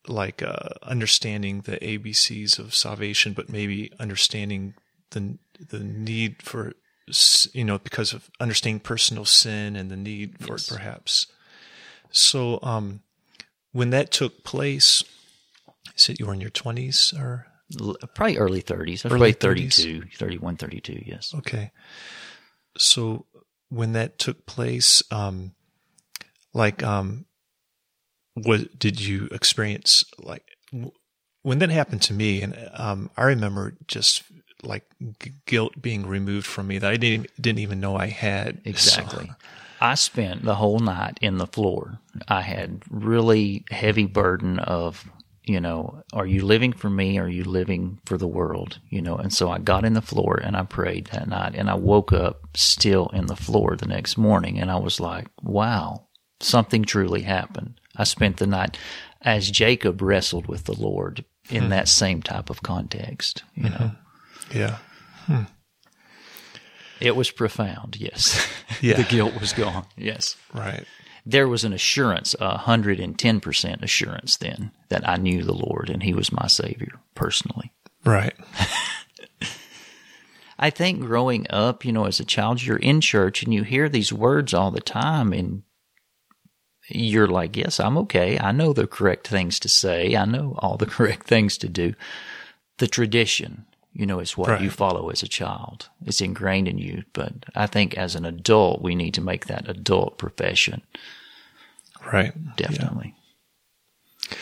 like 0.08 0.42
uh, 0.42 0.70
understanding 0.82 1.62
the 1.62 1.78
ABCs 1.78 2.58
of 2.58 2.74
salvation, 2.74 3.32
but 3.32 3.48
maybe 3.50 3.92
understanding 3.98 4.74
the 5.10 5.38
the 5.70 5.80
need 5.80 6.42
for 6.42 6.72
you 7.52 7.64
know 7.64 7.78
because 7.78 8.12
of 8.12 8.30
understanding 8.40 8.80
personal 8.80 9.24
sin 9.24 9.76
and 9.76 9.90
the 9.90 9.96
need 9.96 10.38
for 10.38 10.54
yes. 10.54 10.70
it, 10.70 10.74
perhaps. 10.74 11.26
So, 12.10 12.60
um, 12.62 13.00
when 13.72 13.90
that 13.90 14.10
took 14.10 14.42
place, 14.44 15.04
said 15.94 16.18
you 16.18 16.26
were 16.26 16.34
in 16.34 16.40
your 16.40 16.50
twenties 16.50 17.12
or 17.16 17.46
probably 18.14 18.38
early 18.38 18.62
30s. 18.62 19.04
I 19.04 19.08
was 19.08 19.12
early 19.12 19.32
32, 19.32 20.02
31, 20.14 20.56
32, 20.56 21.02
yes. 21.04 21.34
Okay. 21.34 21.72
So 22.78 23.26
when 23.68 23.92
that 23.92 24.18
took 24.18 24.46
place, 24.46 25.02
um, 25.10 25.52
like, 26.56 26.82
um, 26.82 27.26
what 28.34 28.78
did 28.78 29.00
you 29.00 29.28
experience? 29.30 30.04
Like, 30.18 30.42
when 31.42 31.58
that 31.60 31.70
happened 31.70 32.02
to 32.02 32.14
me, 32.14 32.42
and 32.42 32.56
um, 32.72 33.10
I 33.16 33.24
remember 33.24 33.74
just 33.86 34.24
like 34.62 34.84
guilt 35.44 35.80
being 35.80 36.06
removed 36.06 36.46
from 36.46 36.66
me 36.66 36.78
that 36.78 36.90
I 36.90 36.96
didn't 36.96 37.28
didn't 37.40 37.60
even 37.60 37.78
know 37.78 37.96
I 37.96 38.06
had. 38.06 38.62
Exactly. 38.64 39.26
So. 39.26 39.34
I 39.78 39.94
spent 39.94 40.42
the 40.42 40.54
whole 40.54 40.78
night 40.78 41.18
in 41.20 41.36
the 41.36 41.46
floor. 41.46 42.00
I 42.26 42.40
had 42.40 42.82
really 42.90 43.64
heavy 43.70 44.06
burden 44.06 44.58
of 44.58 45.06
you 45.46 45.60
know, 45.60 46.02
are 46.12 46.26
you 46.26 46.44
living 46.44 46.72
for 46.72 46.90
me? 46.90 47.18
Or 47.18 47.24
are 47.24 47.28
you 47.28 47.44
living 47.44 48.00
for 48.04 48.18
the 48.18 48.26
world? 48.26 48.80
You 48.90 49.00
know, 49.00 49.16
and 49.16 49.32
so 49.32 49.48
I 49.48 49.58
got 49.58 49.84
in 49.84 49.94
the 49.94 50.02
floor 50.02 50.40
and 50.42 50.56
I 50.56 50.64
prayed 50.64 51.06
that 51.12 51.28
night 51.28 51.54
and 51.54 51.70
I 51.70 51.74
woke 51.74 52.12
up 52.12 52.48
still 52.56 53.08
in 53.12 53.26
the 53.26 53.36
floor 53.36 53.76
the 53.76 53.86
next 53.86 54.18
morning 54.18 54.58
and 54.58 54.70
I 54.70 54.76
was 54.76 54.98
like, 54.98 55.28
wow, 55.42 56.05
something 56.40 56.84
truly 56.84 57.22
happened. 57.22 57.80
I 57.96 58.04
spent 58.04 58.36
the 58.36 58.46
night 58.46 58.76
as 59.22 59.50
Jacob 59.50 60.02
wrestled 60.02 60.46
with 60.46 60.64
the 60.64 60.78
Lord 60.78 61.24
in 61.50 61.64
hmm. 61.64 61.70
that 61.70 61.88
same 61.88 62.22
type 62.22 62.50
of 62.50 62.62
context, 62.62 63.42
you 63.54 63.70
know. 63.70 63.92
Mm-hmm. 64.50 64.58
Yeah. 64.58 64.78
Hmm. 65.26 65.42
It 67.00 67.16
was 67.16 67.30
profound, 67.30 67.96
yes. 67.98 68.46
Yeah. 68.82 68.96
the 68.96 69.04
guilt 69.04 69.40
was 69.40 69.54
gone, 69.54 69.86
yes. 69.96 70.36
Right 70.52 70.84
there 71.26 71.48
was 71.48 71.64
an 71.64 71.72
assurance, 71.72 72.36
a 72.40 72.56
hundred 72.56 73.00
and 73.00 73.18
ten 73.18 73.40
percent 73.40 73.82
assurance 73.82 74.36
then 74.36 74.70
that 74.88 75.06
I 75.06 75.16
knew 75.16 75.42
the 75.42 75.52
Lord 75.52 75.90
and 75.90 76.04
He 76.04 76.14
was 76.14 76.32
my 76.32 76.46
Savior 76.46 77.00
personally. 77.14 77.72
Right. 78.04 78.34
I 80.58 80.70
think 80.70 81.00
growing 81.00 81.46
up, 81.50 81.84
you 81.84 81.92
know, 81.92 82.06
as 82.06 82.20
a 82.20 82.24
child, 82.24 82.62
you're 82.62 82.78
in 82.78 83.02
church 83.02 83.42
and 83.42 83.52
you 83.52 83.64
hear 83.64 83.90
these 83.90 84.12
words 84.12 84.54
all 84.54 84.70
the 84.70 84.80
time 84.80 85.34
and 85.34 85.64
you're 86.88 87.28
like, 87.28 87.56
yes, 87.56 87.80
I'm 87.80 87.98
okay. 87.98 88.38
I 88.38 88.52
know 88.52 88.72
the 88.72 88.86
correct 88.86 89.26
things 89.28 89.58
to 89.60 89.68
say. 89.68 90.16
I 90.16 90.24
know 90.24 90.56
all 90.58 90.76
the 90.76 90.86
correct 90.96 91.26
things 91.26 91.58
to 91.58 91.68
do. 91.68 91.94
The 92.78 92.86
tradition, 92.86 93.66
you 93.92 94.06
know, 94.06 94.20
is 94.20 94.36
what 94.36 94.48
right. 94.50 94.60
you 94.60 94.70
follow 94.70 95.10
as 95.10 95.22
a 95.22 95.28
child. 95.28 95.88
It's 96.04 96.20
ingrained 96.20 96.68
in 96.68 96.78
you. 96.78 97.04
But 97.12 97.32
I 97.54 97.66
think 97.66 97.96
as 97.96 98.14
an 98.14 98.24
adult, 98.24 98.82
we 98.82 98.94
need 98.94 99.14
to 99.14 99.20
make 99.20 99.46
that 99.46 99.68
adult 99.68 100.18
profession. 100.18 100.82
Right. 102.12 102.32
Definitely. 102.56 103.14
Yeah. 104.30 104.36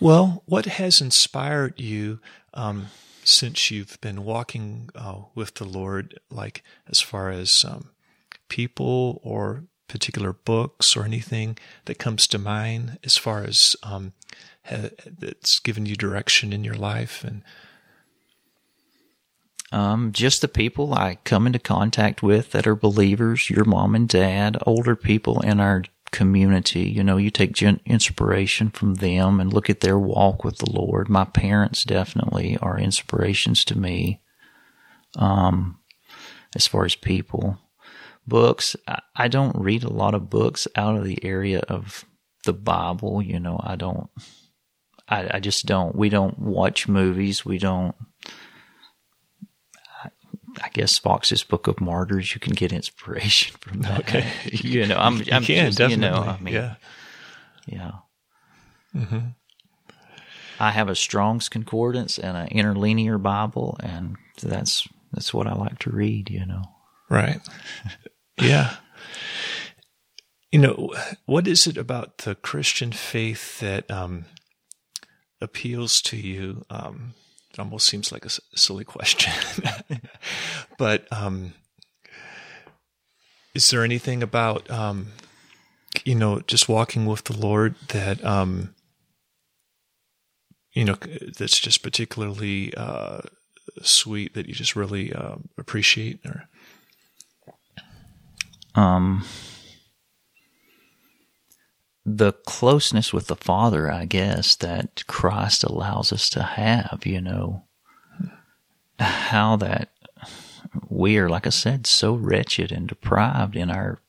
Well, 0.00 0.42
what 0.46 0.66
has 0.66 1.00
inspired 1.00 1.78
you 1.78 2.18
um, 2.54 2.86
since 3.22 3.70
you've 3.70 4.00
been 4.00 4.24
walking 4.24 4.90
uh, 4.94 5.22
with 5.34 5.54
the 5.54 5.64
Lord, 5.64 6.18
like 6.30 6.64
as 6.88 7.00
far 7.00 7.30
as 7.30 7.64
um, 7.66 7.90
people 8.48 9.20
or 9.22 9.64
particular 9.92 10.32
books 10.32 10.96
or 10.96 11.04
anything 11.04 11.58
that 11.84 11.98
comes 11.98 12.26
to 12.26 12.38
mind 12.38 12.98
as 13.04 13.16
far 13.16 13.44
as 13.44 13.76
um, 13.82 14.12
ha- 14.64 14.90
that's 15.06 15.60
given 15.60 15.86
you 15.86 15.94
direction 15.94 16.52
in 16.52 16.64
your 16.64 16.74
life 16.74 17.22
and 17.22 17.42
um, 19.72 20.12
just 20.12 20.42
the 20.42 20.48
people 20.48 20.92
I 20.92 21.16
come 21.24 21.46
into 21.46 21.58
contact 21.58 22.22
with 22.22 22.50
that 22.50 22.66
are 22.66 22.76
believers, 22.76 23.48
your 23.48 23.64
mom 23.64 23.94
and 23.94 24.06
dad, 24.06 24.58
older 24.66 24.94
people 24.94 25.40
in 25.40 25.60
our 25.60 25.84
community. 26.10 26.82
You 26.82 27.02
know, 27.02 27.16
you 27.16 27.30
take 27.30 27.60
inspiration 27.62 28.68
from 28.68 28.96
them 28.96 29.40
and 29.40 29.50
look 29.50 29.70
at 29.70 29.80
their 29.80 29.98
walk 29.98 30.44
with 30.44 30.58
the 30.58 30.70
Lord. 30.70 31.08
My 31.08 31.24
parents 31.24 31.84
definitely 31.84 32.58
are 32.58 32.78
inspirations 32.78 33.64
to 33.64 33.78
me. 33.78 34.20
Um, 35.16 35.78
as 36.54 36.66
far 36.66 36.84
as 36.84 36.94
people, 36.94 37.58
books, 38.26 38.76
I, 38.86 39.00
I 39.14 39.28
don't 39.28 39.56
read 39.56 39.84
a 39.84 39.92
lot 39.92 40.14
of 40.14 40.30
books 40.30 40.68
out 40.76 40.96
of 40.96 41.04
the 41.04 41.24
area 41.24 41.60
of 41.60 42.04
the 42.44 42.52
Bible. 42.52 43.22
You 43.22 43.40
know, 43.40 43.60
I 43.62 43.76
don't, 43.76 44.10
I, 45.08 45.36
I 45.36 45.40
just 45.40 45.66
don't. 45.66 45.94
We 45.94 46.08
don't 46.08 46.38
watch 46.38 46.88
movies. 46.88 47.44
We 47.44 47.58
don't 47.58 47.94
I 50.60 50.68
guess 50.68 50.98
Foxe's 50.98 51.44
Book 51.44 51.66
of 51.66 51.80
Martyrs, 51.80 52.34
you 52.34 52.40
can 52.40 52.54
get 52.54 52.72
inspiration 52.72 53.56
from 53.60 53.80
that. 53.82 54.00
Okay, 54.00 54.30
you 54.50 54.86
know, 54.86 54.98
I'm, 54.98 55.18
I'm 55.32 55.44
can, 55.44 55.66
just, 55.66 55.78
definitely. 55.78 56.06
you 56.06 56.12
know, 56.12 56.22
I 56.22 56.40
mean, 56.40 56.54
yeah, 56.54 56.74
yeah. 57.66 57.90
Mm-hmm. 58.94 59.18
I 60.60 60.70
have 60.70 60.88
a 60.88 60.94
Strong's 60.94 61.48
Concordance 61.48 62.18
and 62.18 62.36
an 62.36 62.48
interlinear 62.48 63.18
Bible, 63.18 63.76
and 63.82 64.16
that's 64.42 64.86
that's 65.12 65.32
what 65.32 65.46
I 65.46 65.54
like 65.54 65.78
to 65.80 65.90
read. 65.90 66.30
You 66.30 66.46
know, 66.46 66.64
right? 67.08 67.40
yeah. 68.40 68.76
You 70.50 70.58
know, 70.58 70.94
what 71.24 71.46
is 71.48 71.66
it 71.66 71.78
about 71.78 72.18
the 72.18 72.34
Christian 72.34 72.92
faith 72.92 73.58
that 73.60 73.90
um, 73.90 74.26
appeals 75.40 76.00
to 76.04 76.16
you? 76.16 76.64
Um, 76.68 77.14
it 77.52 77.58
almost 77.58 77.86
seems 77.86 78.12
like 78.12 78.24
a 78.24 78.30
silly 78.54 78.84
question. 78.84 79.32
but 80.78 81.06
um, 81.12 81.54
is 83.54 83.66
there 83.66 83.84
anything 83.84 84.22
about, 84.22 84.70
um, 84.70 85.08
you 86.04 86.14
know, 86.14 86.40
just 86.40 86.68
walking 86.68 87.06
with 87.06 87.24
the 87.24 87.36
Lord 87.36 87.74
that, 87.88 88.24
um, 88.24 88.74
you 90.72 90.84
know, 90.84 90.96
that's 91.38 91.60
just 91.60 91.82
particularly 91.82 92.72
uh, 92.74 93.20
sweet 93.82 94.32
that 94.34 94.48
you 94.48 94.54
just 94.54 94.74
really 94.74 95.12
uh, 95.12 95.36
appreciate? 95.58 96.20
Or 96.24 96.48
um, 98.74 99.24
the 102.04 102.32
closeness 102.32 103.12
with 103.12 103.28
the 103.28 103.36
Father, 103.36 103.90
I 103.90 104.04
guess, 104.06 104.56
that 104.56 105.06
Christ 105.06 105.64
allows 105.64 106.12
us 106.12 106.28
to 106.30 106.42
have, 106.42 107.02
you 107.04 107.20
know, 107.20 107.64
how 108.98 109.56
that 109.56 109.90
we 110.88 111.18
are, 111.18 111.28
like 111.28 111.46
I 111.46 111.50
said, 111.50 111.86
so 111.86 112.14
wretched 112.14 112.72
and 112.72 112.88
deprived 112.88 113.56
in 113.56 113.70
our 113.70 114.00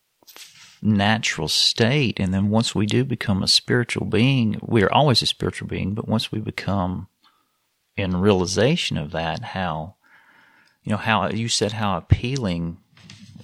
natural 0.82 1.48
state. 1.48 2.20
And 2.20 2.34
then 2.34 2.50
once 2.50 2.76
we 2.76 2.86
do 2.86 3.04
become 3.04 3.42
a 3.42 3.48
spiritual 3.48 4.06
being, 4.06 4.60
we 4.62 4.84
are 4.84 4.92
always 4.92 5.22
a 5.22 5.28
spiritual 5.28 5.68
being, 5.68 5.94
but 5.94 6.08
once 6.08 6.32
we 6.32 6.40
become 6.40 7.08
in 7.96 8.18
realization 8.18 8.98
of 8.98 9.12
that, 9.12 9.42
how, 9.42 9.96
you 10.84 10.92
know, 10.92 10.98
how 10.98 11.30
you 11.30 11.48
said 11.48 11.74
how 11.74 11.98
appealing, 11.98 12.78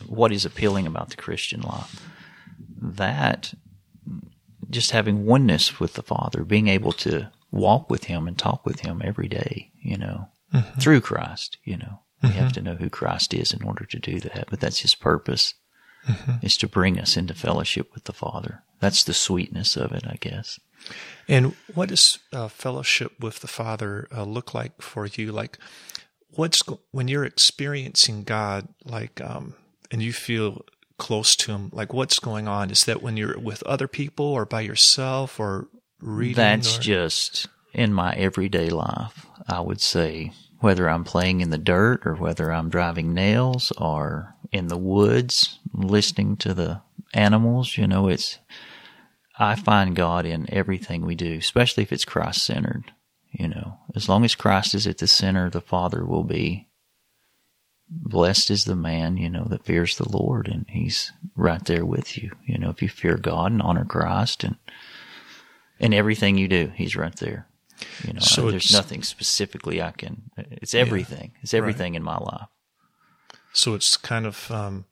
what 0.10 0.32
is 0.32 0.46
appealing 0.46 0.88
about 0.88 1.10
the 1.10 1.16
Christian 1.16 1.62
life? 1.62 2.08
That 2.82 3.54
just 4.70 4.92
having 4.92 5.26
oneness 5.26 5.80
with 5.80 5.94
the 5.94 6.04
Father, 6.04 6.44
being 6.44 6.68
able 6.68 6.92
to 6.94 7.32
walk 7.52 7.90
with 7.90 8.06
Him 8.06 8.28
and 8.28 8.38
talk 8.38 8.66
with 8.66 8.82
Him 8.82 9.02
every 9.04 9.28
day, 9.28 9.72
you 9.82 9.98
know, 9.98 10.30
mm-hmm. 10.54 10.80
through 10.80 11.02
Christ, 11.02 11.58
you 11.64 11.78
know. 11.78 12.00
We 12.22 12.30
mm-hmm. 12.30 12.40
have 12.40 12.54
to 12.54 12.62
know 12.62 12.76
who 12.76 12.90
Christ 12.90 13.34
is 13.34 13.54
in 13.54 13.64
order 13.64 13.86
to 13.86 14.00
do 14.00 14.20
that, 14.20 14.48
but 14.50 14.60
that's 14.60 14.80
His 14.80 14.94
purpose, 14.94 15.54
mm-hmm. 16.08 16.46
is 16.46 16.58
to 16.58 16.68
bring 16.68 17.00
us 17.00 17.16
into 17.16 17.34
fellowship 17.34 17.94
with 17.94 18.04
the 18.04 18.14
Father. 18.14 18.64
That's 18.80 19.04
the 19.04 19.14
sweetness 19.14 19.78
of 19.78 19.92
it, 19.92 20.04
I 20.06 20.18
guess. 20.20 20.60
And 21.28 21.56
what 21.74 21.90
does 21.90 22.20
uh, 22.34 22.48
fellowship 22.48 23.20
with 23.20 23.40
the 23.40 23.48
Father 23.48 24.08
uh, 24.16 24.24
look 24.24 24.54
like 24.54 24.82
for 24.82 25.06
you? 25.06 25.32
Like, 25.32 25.58
what's 26.32 26.62
when 26.92 27.08
you're 27.08 27.26
experiencing 27.26 28.24
God, 28.24 28.68
like, 28.86 29.22
um, 29.22 29.56
and 29.92 30.02
you 30.02 30.14
feel 30.14 30.66
close 30.98 31.36
to 31.38 31.52
him? 31.52 31.70
Like 31.74 31.94
what's 31.94 32.20
going 32.20 32.48
on? 32.48 32.70
Is 32.72 32.82
that 32.82 33.02
when 33.02 33.18
you're 33.18 33.40
with 33.40 33.64
other 33.64 33.88
people 33.88 34.26
or 34.26 34.46
by 34.46 34.62
yourself 34.62 35.40
or 35.40 35.68
reading? 36.00 36.36
That's 36.36 36.78
or? 36.78 36.82
just 36.82 37.48
in 37.74 37.94
my 37.94 38.14
everyday 38.14 38.70
life. 38.70 39.26
I 39.48 39.62
would 39.62 39.82
say 39.82 40.32
whether 40.60 40.90
I'm 40.90 41.04
playing 41.04 41.42
in 41.42 41.50
the 41.50 41.58
dirt 41.58 42.06
or 42.06 42.16
whether 42.16 42.52
I'm 42.52 42.70
driving 42.70 43.14
nails 43.14 43.72
or 43.78 44.36
in 44.52 44.68
the 44.68 44.78
woods 44.78 45.60
listening 45.74 46.38
to 46.38 46.54
the 46.54 46.82
animals, 47.14 47.78
you 47.78 47.88
know, 47.88 48.08
it's 48.08 48.40
I 49.38 49.56
find 49.56 49.96
God 49.96 50.26
in 50.26 50.52
everything 50.54 51.06
we 51.06 51.16
do, 51.16 51.38
especially 51.38 51.84
if 51.84 51.94
it's 51.94 52.06
Christ 52.06 52.44
centered. 52.44 52.92
You 53.32 53.48
know, 53.48 53.78
as 53.96 54.10
long 54.10 54.26
as 54.26 54.36
Christ 54.36 54.76
is 54.76 54.88
at 54.88 54.98
the 54.98 55.08
center, 55.08 55.50
the 55.50 55.62
Father 55.62 56.04
will 56.04 56.24
be 56.24 56.68
blessed 57.90 58.52
is 58.52 58.66
the 58.66 58.76
man, 58.76 59.18
you 59.18 59.30
know, 59.30 59.46
that 59.46 59.66
fears 59.66 59.98
the 59.98 60.10
Lord 60.10 60.48
and 60.48 60.66
he's 60.70 61.12
right 61.36 61.64
there 61.66 61.86
with 61.86 62.18
you. 62.18 62.32
You 62.46 62.58
know, 62.58 62.70
if 62.70 62.82
you 62.82 62.90
fear 62.90 63.18
God 63.18 63.52
and 63.52 63.62
honor 63.62 63.86
Christ 63.86 64.44
and, 64.44 64.58
and 65.80 65.94
everything 65.94 66.38
you 66.38 66.48
do, 66.48 66.72
he's 66.76 66.96
right 66.96 67.16
there. 67.16 67.48
You 68.06 68.14
know, 68.14 68.20
So 68.20 68.52
there's 68.52 68.74
nothing 68.74 69.04
specifically 69.04 69.82
I 69.82 69.92
can, 69.92 70.24
it's 70.38 70.76
everything. 70.76 71.32
It's 71.42 71.54
everything 71.54 71.96
in 71.96 72.04
my 72.04 72.18
life. 72.18 72.48
So 73.54 73.74
it's 73.74 73.98
kind 73.98 74.26
of 74.26 74.52
um, 74.52 74.86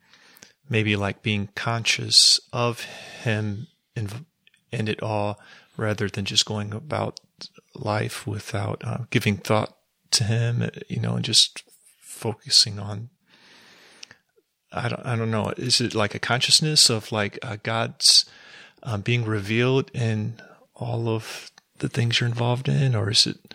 maybe 0.70 0.96
like 0.96 1.22
being 1.22 1.50
conscious 1.56 2.40
of 2.52 2.82
him 3.24 3.68
and, 3.96 4.26
and 4.72 4.90
it 4.90 5.04
all 5.04 5.40
rather 5.76 6.08
than 6.10 6.26
just 6.26 6.46
going 6.46 6.74
about 6.74 7.20
life 7.76 8.26
without 8.26 8.82
uh, 8.84 9.00
giving 9.12 9.38
thought 9.38 9.76
to 10.12 10.24
him, 10.24 10.70
you 10.88 11.00
know, 11.00 11.16
and 11.16 11.26
just 11.26 11.64
focusing 12.18 12.80
on. 12.80 13.10
I 14.72 14.90
don't, 14.90 15.06
I 15.06 15.16
don't 15.16 15.32
know. 15.32 15.54
Is 15.58 15.80
it 15.80 15.96
like 15.96 16.14
a 16.14 16.20
consciousness 16.20 16.90
of 16.90 17.12
like 17.12 17.40
uh, 17.42 17.58
God's 17.64 18.26
um, 18.84 19.02
being 19.02 19.24
revealed 19.24 19.92
in 19.94 20.42
all 20.76 21.08
of 21.08 21.52
the 21.80 21.90
things 21.90 22.20
you're 22.20 22.30
involved 22.30 22.68
in, 22.68 22.96
or 22.96 23.10
is 23.10 23.28
it? 23.28 23.54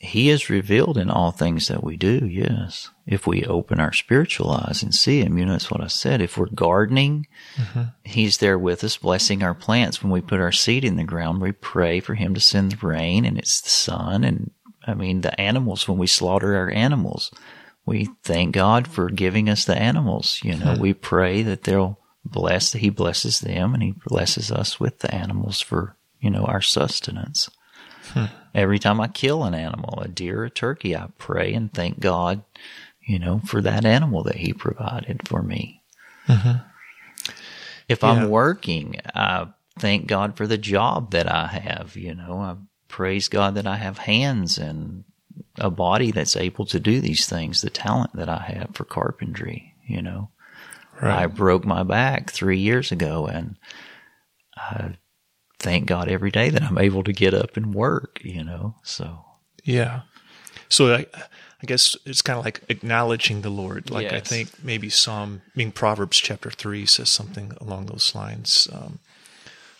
He 0.00 0.28
is 0.28 0.48
revealed 0.48 0.96
in 0.96 1.10
all 1.10 1.32
things 1.32 1.66
that 1.66 1.82
we 1.82 1.96
do, 1.96 2.24
yes. 2.24 2.90
If 3.04 3.26
we 3.26 3.44
open 3.44 3.80
our 3.80 3.92
spiritual 3.92 4.50
eyes 4.50 4.80
and 4.80 4.94
see 4.94 5.20
Him, 5.22 5.36
you 5.36 5.44
know, 5.44 5.52
that's 5.52 5.72
what 5.72 5.80
I 5.80 5.88
said. 5.88 6.22
If 6.22 6.38
we're 6.38 6.46
gardening, 6.46 7.26
He's 8.04 8.38
there 8.38 8.58
with 8.58 8.84
us, 8.84 8.96
blessing 8.96 9.42
our 9.42 9.54
plants. 9.54 10.00
When 10.00 10.12
we 10.12 10.20
put 10.20 10.40
our 10.40 10.52
seed 10.52 10.84
in 10.84 10.94
the 10.94 11.02
ground, 11.04 11.40
we 11.40 11.50
pray 11.50 11.98
for 11.98 12.14
Him 12.14 12.32
to 12.34 12.40
send 12.40 12.72
the 12.72 12.86
rain 12.86 13.24
and 13.24 13.36
it's 13.36 13.60
the 13.60 13.70
sun. 13.70 14.22
And 14.22 14.52
I 14.88 14.94
mean, 14.94 15.20
the 15.20 15.38
animals, 15.40 15.86
when 15.86 15.98
we 15.98 16.06
slaughter 16.06 16.56
our 16.56 16.70
animals, 16.70 17.30
we 17.84 18.08
thank 18.22 18.54
God 18.54 18.88
for 18.88 19.08
giving 19.08 19.48
us 19.48 19.64
the 19.64 19.76
animals. 19.76 20.40
You 20.42 20.56
know, 20.56 20.74
hmm. 20.74 20.80
we 20.80 20.94
pray 20.94 21.42
that 21.42 21.64
they'll 21.64 21.98
bless, 22.24 22.72
that 22.72 22.78
He 22.78 22.90
blesses 22.90 23.40
them 23.40 23.74
and 23.74 23.82
He 23.82 23.94
blesses 24.06 24.50
us 24.50 24.78
with 24.78 25.00
the 25.00 25.14
animals 25.14 25.60
for, 25.60 25.96
you 26.20 26.30
know, 26.30 26.44
our 26.44 26.60
sustenance. 26.62 27.50
Hmm. 28.08 28.26
Every 28.54 28.78
time 28.78 29.00
I 29.00 29.08
kill 29.08 29.44
an 29.44 29.54
animal, 29.54 30.00
a 30.00 30.08
deer, 30.08 30.44
a 30.44 30.50
turkey, 30.50 30.96
I 30.96 31.08
pray 31.18 31.52
and 31.52 31.72
thank 31.72 32.00
God, 32.00 32.42
you 33.00 33.18
know, 33.18 33.40
for 33.44 33.60
that 33.62 33.84
animal 33.84 34.22
that 34.24 34.36
He 34.36 34.52
provided 34.52 35.26
for 35.28 35.42
me. 35.42 35.82
Mm-hmm. 36.26 36.58
If 37.88 38.02
Yeah. 38.02 38.08
I'm 38.10 38.28
working, 38.30 38.96
I 39.14 39.48
thank 39.78 40.06
God 40.06 40.36
for 40.36 40.46
the 40.46 40.58
job 40.58 41.12
that 41.12 41.30
I 41.30 41.46
have. 41.46 41.96
You 41.96 42.14
know, 42.14 42.38
I 42.38 42.56
praise 42.88 43.28
God 43.28 43.54
that 43.54 43.66
I 43.66 43.76
have 43.76 43.98
hands 43.98 44.58
and 44.58 45.04
a 45.58 45.70
body 45.70 46.10
that's 46.10 46.36
able 46.36 46.66
to 46.66 46.80
do 46.80 47.00
these 47.00 47.26
things, 47.26 47.62
the 47.62 47.70
talent 47.70 48.14
that 48.14 48.28
I 48.28 48.38
have 48.58 48.70
for 48.74 48.84
carpentry, 48.84 49.74
you 49.86 50.02
know. 50.02 50.30
I 51.00 51.26
broke 51.26 51.64
my 51.64 51.84
back 51.84 52.30
three 52.30 52.58
years 52.58 52.90
ago 52.90 53.26
and 53.26 53.56
I 54.56 54.96
thank 55.60 55.86
God 55.86 56.08
every 56.08 56.32
day 56.32 56.50
that 56.50 56.62
I'm 56.62 56.78
able 56.78 57.04
to 57.04 57.12
get 57.12 57.34
up 57.34 57.56
and 57.56 57.72
work, 57.72 58.20
you 58.24 58.42
know. 58.42 58.74
So 58.82 59.24
Yeah. 59.62 60.02
So 60.68 60.92
I, 60.92 61.06
I 61.62 61.66
guess 61.66 61.94
it's 62.04 62.22
kind 62.22 62.38
of 62.38 62.44
like 62.44 62.62
acknowledging 62.68 63.42
the 63.42 63.50
Lord. 63.50 63.90
Like 63.90 64.12
I 64.12 64.20
think 64.20 64.62
maybe 64.62 64.90
Psalm, 64.90 65.42
I 65.46 65.50
mean 65.56 65.70
Proverbs 65.70 66.18
chapter 66.18 66.50
three 66.50 66.84
says 66.84 67.10
something 67.10 67.52
along 67.60 67.86
those 67.86 68.14
lines. 68.14 68.68
Um, 68.72 68.98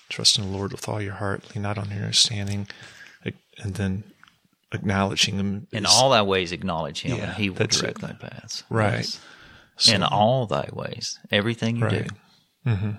Trust 0.08 0.38
in 0.38 0.50
the 0.50 0.56
Lord 0.56 0.72
with 0.72 0.88
all 0.88 1.02
your 1.02 1.14
heart, 1.14 1.54
lean 1.54 1.62
not 1.62 1.76
on 1.76 1.90
your 1.90 2.00
understanding, 2.00 2.66
and 3.24 3.74
then 3.74 4.04
acknowledging 4.72 5.36
Him 5.36 5.66
in 5.72 5.84
is- 5.84 5.90
all 5.92 6.10
thy 6.10 6.22
ways 6.22 6.52
acknowledge 6.52 7.00
him 7.02 7.16
Yeah, 7.18 7.24
and 7.24 7.36
he 7.36 7.50
will 7.50 7.66
direct 7.66 7.98
it. 7.98 8.02
thy 8.02 8.12
paths. 8.12 8.62
Right. 8.70 8.98
Yes. 8.98 9.20
so- 9.76 9.92
in 9.94 10.02
all 10.02 10.46
thy 10.46 10.68
ways, 10.72 11.18
everything 11.30 11.76
you 11.76 11.84
Right. 11.84 12.08
do. 12.64 12.94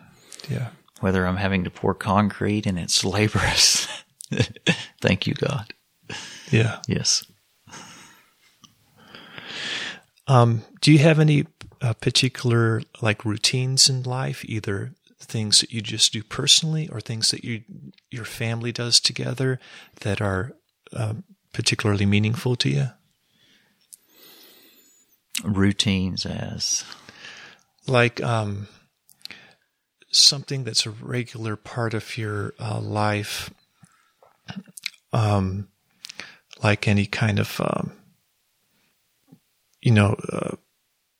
yeah. 0.50 0.70
Whether 1.02 1.26
I'm 1.26 1.38
having 1.38 1.64
to 1.66 1.70
pour 1.70 1.94
concrete 1.94 2.66
and 2.66 2.78
it's 2.80 3.04
laborious. 3.06 3.88
Thank 5.02 5.28
you, 5.28 5.34
God. 5.34 5.74
Yeah. 6.52 6.82
Yes. 6.88 7.24
Um, 10.28 10.64
do 10.82 10.92
you 10.92 11.00
have 11.00 11.20
any 11.20 11.46
uh, 11.82 11.94
particular 11.94 12.82
like 13.02 13.26
routines 13.26 13.90
in 13.90 14.04
life, 14.04 14.44
either 14.46 14.94
things 15.20 15.60
that 15.60 15.72
you 15.72 15.82
just 15.82 16.14
do 16.14 16.24
personally 16.24 16.88
or 16.90 17.02
things 17.02 17.30
that 17.30 17.44
you 17.44 17.64
your 18.10 18.26
family 18.26 18.72
does 18.72 19.00
together 19.00 19.60
that 20.02 20.22
are 20.22 20.54
um, 20.94 21.24
particularly 21.54 22.06
meaningful 22.06 22.56
to 22.58 22.70
you? 22.70 22.90
Routines 25.44 26.26
as 26.26 26.84
Like 27.88 28.22
um, 28.22 28.68
something 30.12 30.64
that's 30.64 30.86
a 30.86 30.92
regular 30.92 31.56
part 31.56 31.94
of 31.94 32.18
your 32.18 32.54
uh, 32.60 32.80
life, 32.80 33.50
um, 35.14 35.70
like 36.64 36.88
any 36.88 37.06
kind 37.06 37.40
of 37.40 37.60
um, 37.62 37.94
you 39.82 39.92
know 39.92 40.16
uh, 40.32 40.56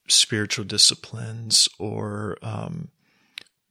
spiritual 0.08 0.66
disciplines 0.66 1.70
or 1.78 2.38
um, 2.42 2.90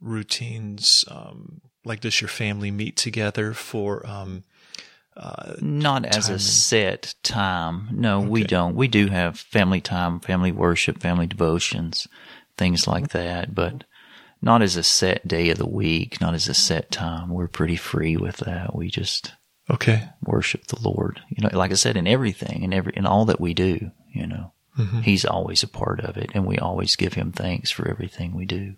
routines. 0.01 1.05
Um, 1.09 1.61
like, 1.85 2.01
does 2.01 2.21
your 2.21 2.29
family 2.29 2.71
meet 2.71 2.97
together 2.97 3.53
for? 3.53 4.07
Um, 4.07 4.45
not 5.61 6.05
as 6.05 6.29
a 6.29 6.33
and- 6.33 6.41
set 6.41 7.15
time. 7.23 7.89
No, 7.93 8.21
we 8.21 8.45
don't. 8.45 8.77
We 8.77 8.89
do 8.89 9.09
have 9.09 9.39
family 9.39 9.81
time, 9.81 10.21
family 10.21 10.53
worship, 10.53 11.01
family 11.01 11.27
devotions, 11.27 12.07
things 12.57 12.87
like 12.87 13.09
that, 13.09 13.55
but 13.55 13.85
not 14.41 14.63
as 14.63 14.77
a 14.77 14.83
set 14.83 15.27
day 15.27 15.51
of 15.51 15.59
the 15.59 15.69
week, 15.69 16.21
not 16.21 16.35
as 16.35 16.49
a 16.49 16.55
set 16.55 16.91
time. 16.93 17.31
We're 17.31 17.49
pretty 17.49 17.77
free 17.77 18.17
with 18.17 18.37
that. 18.39 18.77
We 18.77 18.91
just 18.91 19.33
okay, 19.69 20.09
worship 20.23 20.67
the 20.67 20.81
Lord. 20.81 21.21
You 21.31 21.43
know, 21.43 21.59
like 21.59 21.73
I 21.73 21.75
said, 21.75 21.97
in 21.97 22.07
everything, 22.07 22.63
in 22.63 22.73
every, 22.73 22.93
in 22.95 23.05
all 23.05 23.25
that 23.25 23.41
we 23.41 23.55
do, 23.55 23.91
you 24.13 24.27
know, 24.27 24.53
He's 25.03 25.25
always 25.25 25.65
a 25.65 25.69
part 25.69 25.99
of 25.99 26.17
it, 26.17 26.31
and 26.35 26.47
we 26.47 26.57
always 26.59 26.95
give 26.95 27.15
Him 27.15 27.33
thanks 27.33 27.69
for 27.69 27.89
everything 27.89 28.37
we 28.37 28.47
do. 28.47 28.77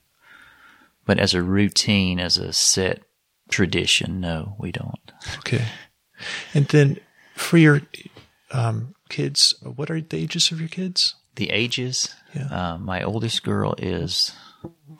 But 1.10 1.18
as 1.18 1.34
a 1.34 1.42
routine, 1.42 2.20
as 2.20 2.38
a 2.38 2.52
set 2.52 3.02
tradition, 3.50 4.20
no, 4.20 4.54
we 4.60 4.70
don't. 4.70 5.10
okay, 5.38 5.64
and 6.54 6.66
then 6.68 7.00
for 7.34 7.58
your 7.58 7.82
um, 8.52 8.94
kids, 9.08 9.56
what 9.60 9.90
are 9.90 10.00
the 10.00 10.18
ages 10.18 10.52
of 10.52 10.60
your 10.60 10.68
kids? 10.68 11.16
The 11.34 11.50
ages, 11.50 12.14
Yeah. 12.32 12.46
uh, 12.74 12.78
my 12.78 13.02
oldest 13.02 13.42
girl 13.42 13.74
is 13.76 14.30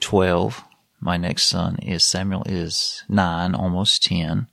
12. 0.01 0.65
My 1.01 1.17
next 1.17 1.45
son 1.47 1.77
is 1.79 2.11
Samuel 2.11 2.43
is 2.45 3.05
nine, 3.09 3.55
almost 3.55 4.03
10. 4.03 4.49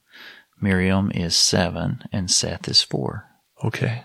Miriam 0.62 1.10
is 1.12 1.36
seven, 1.36 2.04
and 2.12 2.30
Seth 2.30 2.68
is 2.70 2.84
four. 2.84 3.26
Okay. 3.64 4.04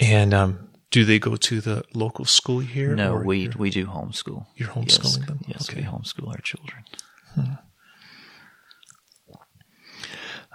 And 0.00 0.32
um, 0.32 0.69
do 0.90 1.04
they 1.04 1.18
go 1.18 1.36
to 1.36 1.60
the 1.60 1.84
local 1.94 2.24
school 2.24 2.58
here? 2.60 2.94
No, 2.94 3.16
we 3.16 3.48
we 3.48 3.70
do 3.70 3.86
homeschool. 3.86 4.46
You're 4.56 4.68
homeschooling 4.68 5.18
yes, 5.18 5.26
them? 5.26 5.40
Yes, 5.46 5.72
we 5.72 5.80
Okay. 5.80 5.88
homeschool 5.88 6.28
our 6.28 6.38
children. 6.38 6.84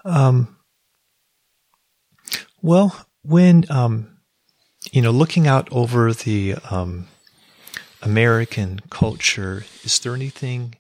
Um. 0.04 0.58
Well, 2.62 3.08
when 3.22 3.66
um, 3.70 4.18
you 4.92 5.02
know, 5.02 5.12
looking 5.12 5.48
out 5.48 5.68
over 5.72 6.14
the 6.14 6.56
um, 6.70 7.08
American 8.02 8.82
culture, 8.90 9.66
is 9.84 9.98
there 10.00 10.14
anything 10.14 10.76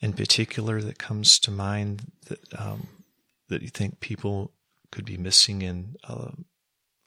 in 0.00 0.12
particular 0.12 0.80
that 0.80 0.98
comes 0.98 1.38
to 1.40 1.50
mind 1.50 2.12
that 2.26 2.40
um, 2.58 2.88
that 3.48 3.62
you 3.62 3.68
think 3.68 4.00
people 4.00 4.52
could 4.90 5.04
be 5.04 5.16
missing 5.16 5.62
in 5.62 5.96
uh, 6.08 6.30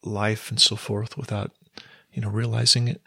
life 0.04 0.50
and 0.50 0.60
so 0.60 0.76
forth 0.76 1.18
without 1.18 1.52
you 2.16 2.22
know 2.22 2.30
realizing 2.30 2.88
it? 2.88 3.02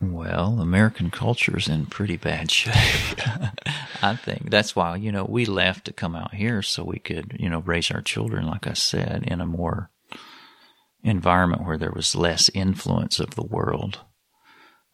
Well, 0.00 0.60
American 0.60 1.10
culture 1.10 1.58
is 1.58 1.68
in 1.68 1.86
pretty 1.86 2.16
bad 2.16 2.50
shape. 2.50 2.74
I 4.02 4.16
think 4.16 4.50
that's 4.50 4.74
why 4.74 4.96
you 4.96 5.12
know 5.12 5.24
we 5.24 5.44
left 5.44 5.84
to 5.84 5.92
come 5.92 6.16
out 6.16 6.34
here 6.34 6.62
so 6.62 6.82
we 6.82 6.98
could 6.98 7.36
you 7.38 7.48
know 7.48 7.60
raise 7.60 7.90
our 7.90 8.00
children, 8.00 8.46
like 8.46 8.66
I 8.66 8.72
said, 8.72 9.24
in 9.26 9.40
a 9.40 9.46
more 9.46 9.90
environment 11.02 11.64
where 11.64 11.78
there 11.78 11.92
was 11.94 12.16
less 12.16 12.50
influence 12.54 13.20
of 13.20 13.34
the 13.34 13.44
world. 13.44 14.00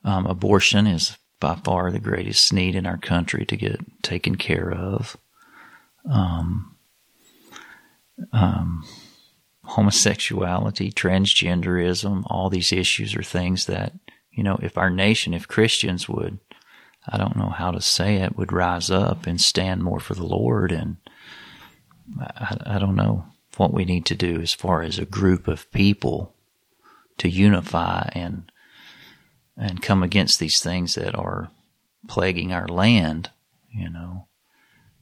Um, 0.04 0.26
abortion 0.26 0.86
is 0.86 1.16
by 1.40 1.56
far 1.56 1.90
the 1.90 1.98
greatest 1.98 2.52
need 2.52 2.74
in 2.74 2.86
our 2.86 2.96
country 2.96 3.44
to 3.46 3.56
get 3.56 3.80
taken 4.02 4.36
care 4.36 4.72
of. 4.72 5.16
Um, 6.08 6.76
um, 8.32 8.84
homosexuality, 9.66 10.92
transgenderism, 10.92 12.24
all 12.26 12.48
these 12.48 12.72
issues 12.72 13.14
are 13.14 13.22
things 13.22 13.66
that, 13.66 13.92
you 14.30 14.42
know, 14.42 14.58
if 14.62 14.78
our 14.78 14.90
nation, 14.90 15.34
if 15.34 15.48
Christians 15.48 16.08
would, 16.08 16.38
I 17.08 17.18
don't 17.18 17.36
know 17.36 17.50
how 17.50 17.70
to 17.70 17.80
say 17.80 18.16
it, 18.16 18.36
would 18.36 18.52
rise 18.52 18.90
up 18.90 19.26
and 19.26 19.40
stand 19.40 19.82
more 19.82 20.00
for 20.00 20.14
the 20.14 20.26
Lord. 20.26 20.72
And 20.72 20.96
I, 22.20 22.56
I 22.66 22.78
don't 22.78 22.96
know 22.96 23.26
what 23.56 23.72
we 23.72 23.84
need 23.84 24.06
to 24.06 24.14
do 24.14 24.40
as 24.40 24.54
far 24.54 24.82
as 24.82 24.98
a 24.98 25.06
group 25.06 25.48
of 25.48 25.70
people 25.72 26.34
to 27.18 27.28
unify 27.28 28.08
and 28.12 28.50
and 29.58 29.80
come 29.80 30.02
against 30.02 30.38
these 30.38 30.60
things 30.60 30.96
that 30.96 31.14
are 31.14 31.50
plaguing 32.08 32.52
our 32.52 32.68
land, 32.68 33.30
you 33.70 33.88
know. 33.88 34.26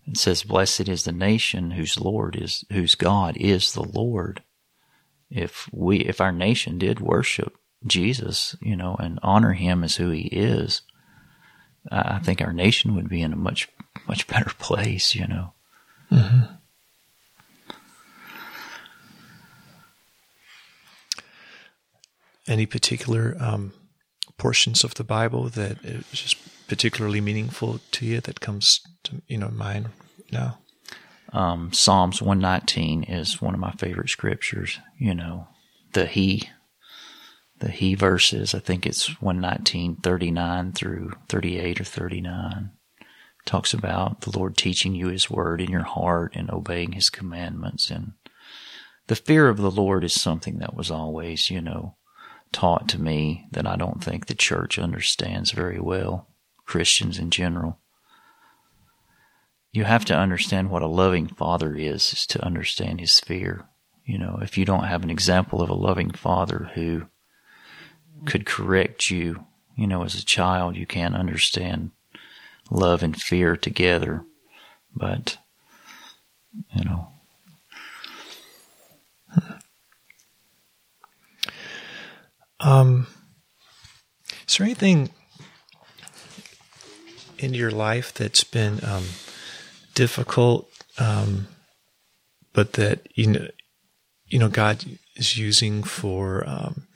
It 0.06 0.16
says, 0.16 0.44
Blessed 0.44 0.88
is 0.88 1.02
the 1.02 1.12
nation 1.12 1.72
whose 1.72 1.98
Lord 1.98 2.36
is 2.36 2.64
whose 2.70 2.94
God 2.94 3.36
is 3.36 3.72
the 3.72 3.82
Lord. 3.82 4.42
If 5.34 5.68
we 5.72 5.98
if 5.98 6.20
our 6.20 6.30
nation 6.30 6.78
did 6.78 7.00
worship 7.00 7.56
Jesus, 7.84 8.54
you 8.62 8.76
know, 8.76 8.94
and 9.00 9.18
honor 9.22 9.52
him 9.52 9.82
as 9.82 9.96
who 9.96 10.10
he 10.10 10.28
is, 10.28 10.82
I 11.90 12.20
think 12.20 12.40
our 12.40 12.52
nation 12.52 12.94
would 12.94 13.08
be 13.08 13.20
in 13.20 13.32
a 13.32 13.36
much 13.36 13.68
much 14.06 14.26
better 14.28 14.52
place, 14.58 15.14
you 15.14 15.26
know. 15.26 15.52
Mm-hmm. 16.12 16.54
Any 22.46 22.66
particular 22.66 23.36
um, 23.40 23.72
portions 24.36 24.84
of 24.84 24.94
the 24.94 25.04
Bible 25.04 25.48
that 25.48 25.82
is 25.84 26.04
just 26.12 26.68
particularly 26.68 27.20
meaningful 27.20 27.80
to 27.90 28.06
you 28.06 28.20
that 28.20 28.40
comes 28.40 28.80
to 29.02 29.22
you 29.26 29.38
know 29.38 29.48
mind 29.48 29.88
now? 30.30 30.58
Um, 31.34 31.72
Psalms 31.72 32.22
one 32.22 32.38
nineteen 32.38 33.02
is 33.02 33.42
one 33.42 33.54
of 33.54 33.60
my 33.60 33.72
favorite 33.72 34.08
scriptures. 34.08 34.78
You 34.98 35.14
know, 35.14 35.48
the 35.92 36.06
He, 36.06 36.48
the 37.58 37.70
He 37.70 37.94
verses. 37.94 38.54
I 38.54 38.60
think 38.60 38.86
it's 38.86 39.20
one 39.20 39.40
nineteen 39.40 39.96
thirty 39.96 40.30
nine 40.30 40.72
through 40.72 41.12
thirty 41.28 41.58
eight 41.58 41.80
or 41.80 41.84
thirty 41.84 42.20
nine. 42.20 42.70
Talks 43.44 43.74
about 43.74 44.22
the 44.22 44.36
Lord 44.36 44.56
teaching 44.56 44.94
you 44.94 45.08
His 45.08 45.28
word 45.28 45.60
in 45.60 45.70
your 45.70 45.82
heart 45.82 46.32
and 46.34 46.50
obeying 46.50 46.92
His 46.92 47.10
commandments 47.10 47.90
and 47.90 48.12
the 49.06 49.16
fear 49.16 49.48
of 49.48 49.58
the 49.58 49.70
Lord 49.70 50.02
is 50.02 50.18
something 50.18 50.58
that 50.58 50.74
was 50.74 50.90
always, 50.90 51.50
you 51.50 51.60
know, 51.60 51.96
taught 52.52 52.88
to 52.90 53.00
me 53.00 53.46
that 53.50 53.66
I 53.66 53.76
don't 53.76 54.02
think 54.02 54.26
the 54.26 54.34
church 54.34 54.78
understands 54.78 55.50
very 55.50 55.78
well, 55.78 56.28
Christians 56.64 57.18
in 57.18 57.30
general. 57.30 57.80
You 59.74 59.82
have 59.84 60.04
to 60.04 60.16
understand 60.16 60.70
what 60.70 60.82
a 60.82 60.86
loving 60.86 61.26
father 61.26 61.74
is, 61.74 62.12
is 62.12 62.26
to 62.28 62.44
understand 62.44 63.00
his 63.00 63.18
fear. 63.18 63.66
You 64.04 64.18
know, 64.18 64.38
if 64.40 64.56
you 64.56 64.64
don't 64.64 64.84
have 64.84 65.02
an 65.02 65.10
example 65.10 65.60
of 65.60 65.68
a 65.68 65.74
loving 65.74 66.12
father 66.12 66.70
who 66.74 67.06
could 68.24 68.46
correct 68.46 69.10
you, 69.10 69.44
you 69.76 69.88
know, 69.88 70.04
as 70.04 70.14
a 70.14 70.24
child, 70.24 70.76
you 70.76 70.86
can't 70.86 71.16
understand 71.16 71.90
love 72.70 73.02
and 73.02 73.20
fear 73.20 73.56
together. 73.56 74.24
But, 74.94 75.38
you 76.72 76.84
know, 76.84 77.08
Um, 82.60 83.08
is 84.48 84.56
there 84.56 84.64
anything 84.64 85.10
in 87.38 87.52
your 87.52 87.70
life 87.70 88.14
that's 88.14 88.42
been 88.42 88.82
um, 88.82 89.04
difficult, 89.94 90.68
um, 90.98 91.46
but 92.52 92.74
that 92.74 93.08
you 93.14 93.26
know, 93.26 93.48
you 94.26 94.38
know, 94.38 94.48
God 94.48 94.84
is 95.16 95.36
using 95.36 95.82
for 95.82 96.48
um, 96.48 96.86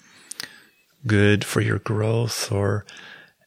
good 1.06 1.44
for 1.44 1.60
your 1.60 1.78
growth, 1.78 2.52
or 2.52 2.84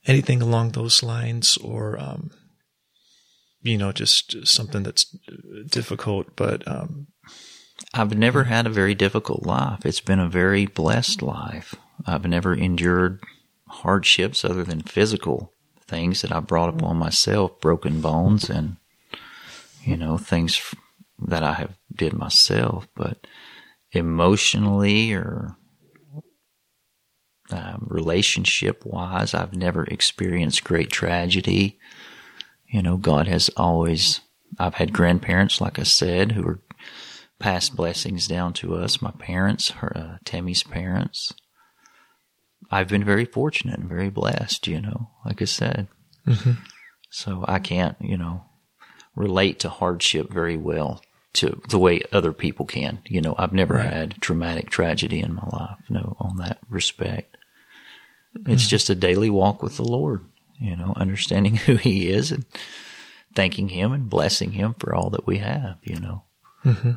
anything 0.05 0.41
along 0.41 0.71
those 0.71 1.03
lines, 1.03 1.57
or 1.57 1.99
um, 1.99 2.31
you 3.61 3.77
know, 3.77 3.91
just 3.91 4.47
something 4.47 4.83
that's 4.83 5.05
difficult, 5.69 6.35
but 6.35 6.67
um, 6.67 7.07
I've 7.93 8.17
never 8.17 8.45
had 8.45 8.65
a 8.65 8.71
very 8.71 8.95
difficult 8.95 9.45
life. 9.45 9.85
It's 9.85 10.01
been 10.01 10.19
a 10.19 10.29
very 10.29 10.65
blessed 10.65 11.21
life. 11.21 11.75
I've 12.05 12.25
never 12.25 12.53
endured 12.53 13.21
hardships 13.67 14.43
other 14.43 14.63
than 14.63 14.81
physical 14.81 15.53
things 15.81 16.21
that 16.21 16.31
I 16.31 16.39
brought 16.39 16.69
upon 16.69 16.97
myself, 16.97 17.59
broken 17.59 18.01
bones 18.01 18.49
and, 18.49 18.77
you 19.83 19.97
know, 19.97 20.17
things 20.17 20.61
that 21.27 21.43
I 21.43 21.53
have 21.53 21.77
did 21.93 22.13
myself, 22.13 22.87
but 22.95 23.27
emotionally 23.91 25.13
or 25.13 25.57
um, 27.51 27.85
relationship 27.89 28.85
wise, 28.85 29.33
I've 29.33 29.53
never 29.53 29.83
experienced 29.85 30.63
great 30.63 30.89
tragedy. 30.89 31.79
You 32.67 32.81
know, 32.81 32.97
God 32.97 33.27
has 33.27 33.49
always, 33.57 34.21
I've 34.57 34.75
had 34.75 34.93
grandparents, 34.93 35.59
like 35.59 35.77
I 35.77 35.83
said, 35.83 36.31
who 36.31 36.47
are 36.47 36.61
past 37.39 37.75
blessings 37.75 38.27
down 38.27 38.53
to 38.53 38.75
us, 38.75 39.01
my 39.01 39.11
parents, 39.11 39.71
her, 39.71 39.97
uh, 39.97 40.17
Tammy's 40.23 40.63
parents. 40.63 41.33
I've 42.69 42.87
been 42.87 43.03
very 43.03 43.25
fortunate 43.25 43.79
and 43.79 43.89
very 43.89 44.09
blessed, 44.09 44.67
you 44.67 44.79
know, 44.79 45.09
like 45.25 45.41
I 45.41 45.45
said. 45.45 45.87
Mm-hmm. 46.25 46.51
So 47.09 47.43
I 47.47 47.59
can't, 47.59 47.97
you 47.99 48.15
know, 48.15 48.45
relate 49.15 49.59
to 49.59 49.69
hardship 49.69 50.31
very 50.31 50.57
well 50.57 51.01
to 51.33 51.61
the 51.69 51.79
way 51.79 52.01
other 52.11 52.33
people 52.33 52.65
can. 52.65 52.99
You 53.07 53.21
know, 53.21 53.35
I've 53.37 53.53
never 53.53 53.75
right. 53.75 53.91
had 53.91 54.21
traumatic 54.21 54.69
tragedy 54.69 55.21
in 55.21 55.35
my 55.35 55.47
life, 55.51 55.77
no, 55.89 56.15
on 56.19 56.37
that 56.37 56.59
respect. 56.69 57.37
Mm-hmm. 58.37 58.51
It's 58.51 58.67
just 58.67 58.89
a 58.89 58.95
daily 58.95 59.29
walk 59.29 59.63
with 59.63 59.77
the 59.77 59.83
Lord, 59.83 60.25
you 60.59 60.75
know, 60.75 60.93
understanding 60.95 61.55
who 61.57 61.75
He 61.75 62.09
is 62.09 62.31
and 62.31 62.45
thanking 63.35 63.69
Him 63.69 63.91
and 63.91 64.09
blessing 64.09 64.51
Him 64.51 64.75
for 64.79 64.93
all 64.93 65.09
that 65.11 65.27
we 65.27 65.37
have, 65.37 65.77
you 65.83 65.99
know. 65.99 66.23
Mm-hmm. 66.65 66.91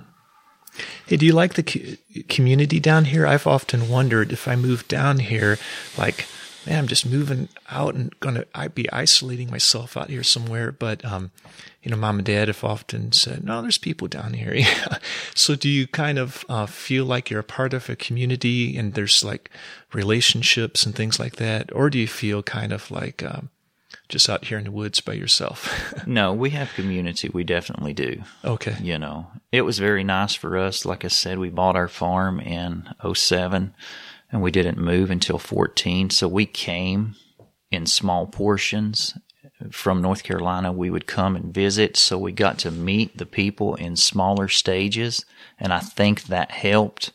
Hey, 1.06 1.16
do 1.16 1.26
you 1.26 1.32
like 1.32 1.54
the 1.54 1.98
community 2.28 2.80
down 2.80 3.04
here? 3.04 3.26
I've 3.26 3.46
often 3.46 3.88
wondered 3.88 4.32
if 4.32 4.48
I 4.48 4.56
move 4.56 4.88
down 4.88 5.20
here, 5.20 5.56
like, 5.96 6.26
man, 6.66 6.78
I'm 6.78 6.86
just 6.88 7.06
moving 7.06 7.48
out 7.70 7.94
and 7.94 8.18
gonna 8.20 8.44
I 8.54 8.68
be 8.68 8.90
isolating 8.92 9.50
myself 9.50 9.96
out 9.96 10.10
here 10.10 10.22
somewhere. 10.22 10.72
But 10.72 11.04
um, 11.04 11.30
you 11.82 11.90
know, 11.90 11.96
mom 11.96 12.18
and 12.18 12.26
dad 12.26 12.48
have 12.48 12.64
often 12.64 13.12
said, 13.12 13.44
no, 13.44 13.62
there's 13.62 13.78
people 13.78 14.08
down 14.08 14.34
here. 14.34 14.56
So 15.34 15.54
do 15.56 15.68
you 15.68 15.86
kind 15.86 16.18
of 16.18 16.44
uh, 16.48 16.66
feel 16.66 17.04
like 17.04 17.28
you're 17.28 17.40
a 17.40 17.44
part 17.44 17.74
of 17.74 17.90
a 17.90 17.96
community 17.96 18.76
and 18.76 18.94
there's 18.94 19.22
like 19.22 19.50
relationships 19.92 20.86
and 20.86 20.94
things 20.94 21.18
like 21.18 21.36
that, 21.36 21.74
or 21.74 21.90
do 21.90 21.98
you 21.98 22.06
feel 22.06 22.42
kind 22.42 22.72
of 22.72 22.90
like 22.90 23.22
um, 23.22 23.50
just 24.08 24.28
out 24.30 24.44
here 24.44 24.58
in 24.58 24.64
the 24.64 24.70
woods 24.70 25.00
by 25.00 25.12
yourself? 25.12 25.92
no, 26.06 26.32
we 26.32 26.50
have 26.50 26.72
community. 26.74 27.28
We 27.32 27.44
definitely 27.44 27.92
do. 27.92 28.22
Okay. 28.44 28.76
You 28.80 28.98
know, 28.98 29.26
it 29.52 29.62
was 29.62 29.78
very 29.78 30.04
nice 30.04 30.34
for 30.34 30.56
us. 30.56 30.84
Like 30.84 31.04
I 31.04 31.08
said, 31.08 31.38
we 31.38 31.50
bought 31.50 31.76
our 31.76 31.88
farm 31.88 32.40
in 32.40 32.88
07 33.12 33.74
and 34.34 34.42
we 34.42 34.50
didn't 34.50 34.78
move 34.78 35.12
until 35.12 35.38
14. 35.38 36.10
So 36.10 36.26
we 36.26 36.44
came 36.44 37.14
in 37.70 37.86
small 37.86 38.26
portions 38.26 39.16
from 39.70 40.02
North 40.02 40.24
Carolina. 40.24 40.72
We 40.72 40.90
would 40.90 41.06
come 41.06 41.36
and 41.36 41.54
visit. 41.54 41.96
So 41.96 42.18
we 42.18 42.32
got 42.32 42.58
to 42.58 42.72
meet 42.72 43.16
the 43.16 43.26
people 43.26 43.76
in 43.76 43.94
smaller 43.94 44.48
stages. 44.48 45.24
And 45.56 45.72
I 45.72 45.78
think 45.78 46.24
that 46.24 46.50
helped 46.50 47.12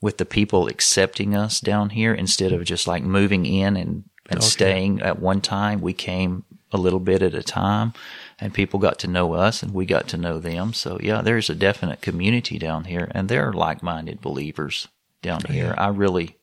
with 0.00 0.18
the 0.18 0.26
people 0.26 0.66
accepting 0.66 1.36
us 1.36 1.60
down 1.60 1.90
here 1.90 2.12
instead 2.12 2.50
of 2.50 2.64
just 2.64 2.88
like 2.88 3.04
moving 3.04 3.46
in 3.46 3.76
and 3.76 4.02
and 4.28 4.40
okay. 4.40 4.48
staying 4.48 5.00
at 5.00 5.20
one 5.20 5.40
time. 5.40 5.80
We 5.80 5.92
came 5.92 6.44
a 6.72 6.76
little 6.76 7.00
bit 7.00 7.22
at 7.22 7.34
a 7.34 7.42
time 7.44 7.92
and 8.40 8.52
people 8.52 8.80
got 8.80 8.98
to 9.00 9.06
know 9.06 9.34
us 9.34 9.62
and 9.62 9.72
we 9.72 9.86
got 9.86 10.08
to 10.08 10.16
know 10.16 10.40
them. 10.40 10.72
So 10.72 10.98
yeah, 11.00 11.22
there's 11.22 11.50
a 11.50 11.54
definite 11.54 12.00
community 12.00 12.58
down 12.58 12.84
here 12.84 13.12
and 13.12 13.28
they're 13.28 13.52
like-minded 13.52 14.20
believers 14.20 14.88
down 15.22 15.42
here. 15.48 15.74
I 15.78 15.88
really 15.88 16.38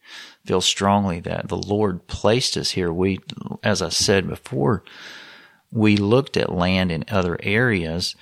feel 0.46 0.62
strongly 0.62 1.20
that 1.22 1.48
the 1.48 1.58
Lord 1.58 2.08
placed 2.08 2.58
us 2.58 2.72
here. 2.72 2.92
We, 2.92 3.20
as 3.64 3.82
I 3.82 3.90
said 3.90 4.28
before, 4.28 4.84
we 5.72 5.98
looked 5.98 6.38
at 6.38 6.52
land 6.52 6.92
in 6.92 7.06
other 7.10 7.38
areas, 7.44 8.16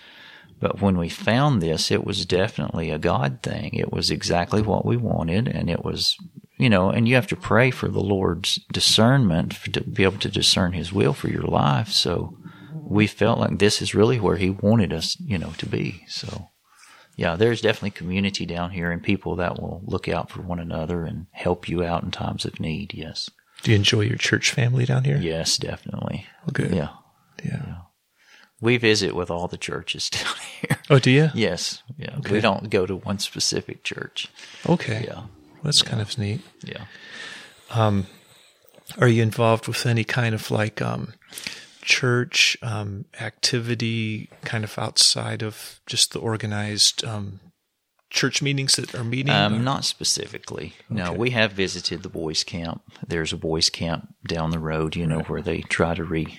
but 0.59 0.81
when 0.81 0.97
we 0.97 1.09
found 1.09 1.61
this, 1.61 1.91
it 1.91 2.03
was 2.03 2.25
definitely 2.25 2.91
a 2.91 2.97
God 2.97 3.41
thing. 3.41 3.75
It 3.75 3.93
was 3.93 4.11
exactly 4.11 4.61
what 4.61 4.85
we 4.85 4.97
wanted 4.97 5.47
and 5.47 5.69
it 5.69 5.85
was 5.85 6.17
you 6.57 6.69
know, 6.69 6.89
and 6.89 7.07
you 7.07 7.15
have 7.15 7.27
to 7.27 7.35
pray 7.35 7.71
for 7.71 7.87
the 7.87 8.01
Lord's 8.01 8.59
discernment 8.73 9.53
to 9.73 9.81
be 9.81 10.03
able 10.03 10.17
to 10.17 10.29
discern 10.29 10.73
His 10.73 10.91
will 10.91 11.13
for 11.13 11.29
your 11.29 11.43
life. 11.43 11.89
So 11.89 12.35
we 12.73 13.05
felt 13.05 13.39
like 13.39 13.59
this 13.59 13.81
is 13.81 13.93
really 13.93 14.19
where 14.19 14.37
He 14.37 14.49
wanted 14.49 14.91
us, 14.91 15.17
you 15.19 15.37
know, 15.37 15.53
to 15.59 15.67
be. 15.67 16.03
So 16.07 16.49
yeah, 17.17 17.35
there's 17.35 17.61
definitely 17.61 17.91
community 17.91 18.45
down 18.45 18.69
here 18.69 18.91
and 18.91 19.01
people 19.01 19.35
that 19.37 19.59
will 19.59 19.81
look 19.83 20.07
out 20.07 20.29
for 20.29 20.43
one 20.43 20.59
another 20.59 21.03
and 21.03 21.25
help 21.31 21.67
you 21.67 21.83
out 21.83 22.03
in 22.03 22.11
times 22.11 22.45
of 22.45 22.59
need. 22.59 22.93
Yes. 22.93 23.29
Do 23.63 23.71
you 23.71 23.75
enjoy 23.75 24.01
your 24.01 24.17
church 24.17 24.51
family 24.51 24.85
down 24.85 25.03
here? 25.03 25.17
Yes, 25.17 25.57
definitely. 25.57 26.27
Okay. 26.49 26.75
Yeah. 26.75 26.89
Yeah. 27.43 27.63
yeah. 27.65 27.75
We 28.61 28.77
visit 28.77 29.15
with 29.15 29.31
all 29.31 29.47
the 29.47 29.57
churches 29.57 30.09
down 30.11 30.35
here. 30.61 30.77
Oh, 30.91 30.99
do 30.99 31.09
you? 31.09 31.31
Yes. 31.33 31.81
Yeah. 31.97 32.17
Okay. 32.19 32.33
We 32.33 32.39
don't 32.39 32.69
go 32.69 32.85
to 32.85 32.95
one 32.95 33.17
specific 33.17 33.83
church. 33.83 34.27
Okay. 34.69 35.05
Yeah. 35.07 35.23
That's 35.63 35.81
yeah. 35.83 35.89
kind 35.89 36.01
of 36.03 36.15
neat. 36.19 36.41
Yeah. 36.63 36.85
Um, 37.71 38.05
are 38.99 39.07
you 39.07 39.23
involved 39.23 39.67
with 39.67 39.87
any 39.87 40.03
kind 40.03 40.35
of 40.35 40.51
like 40.51 40.83
um, 40.83 41.15
church 41.87 42.57
um, 42.61 43.05
activity, 43.19 44.29
kind 44.43 44.63
of 44.63 44.77
outside 44.77 45.41
of 45.41 45.79
just 45.87 46.11
the 46.11 46.19
organized 46.19 47.03
um, 47.05 47.39
church 48.09 48.41
meetings 48.41 48.73
that 48.75 48.93
are 48.93 49.03
meeting? 49.03 49.33
Um, 49.33 49.63
not 49.63 49.85
specifically. 49.85 50.73
No, 50.89 51.09
Okay. 51.11 51.17
we 51.17 51.29
have 51.31 51.53
visited 51.53 52.03
the 52.03 52.09
boys' 52.09 52.43
camp. 52.43 52.81
There's 53.07 53.33
a 53.33 53.37
boys' 53.37 53.69
camp 53.69 54.13
down 54.27 54.51
the 54.51 54.59
road, 54.59 54.95
you 54.95 55.07
know, 55.07 55.21
where 55.21 55.41
they 55.41 55.61
try 55.61 55.95
to 55.95 56.03
re 56.03 56.37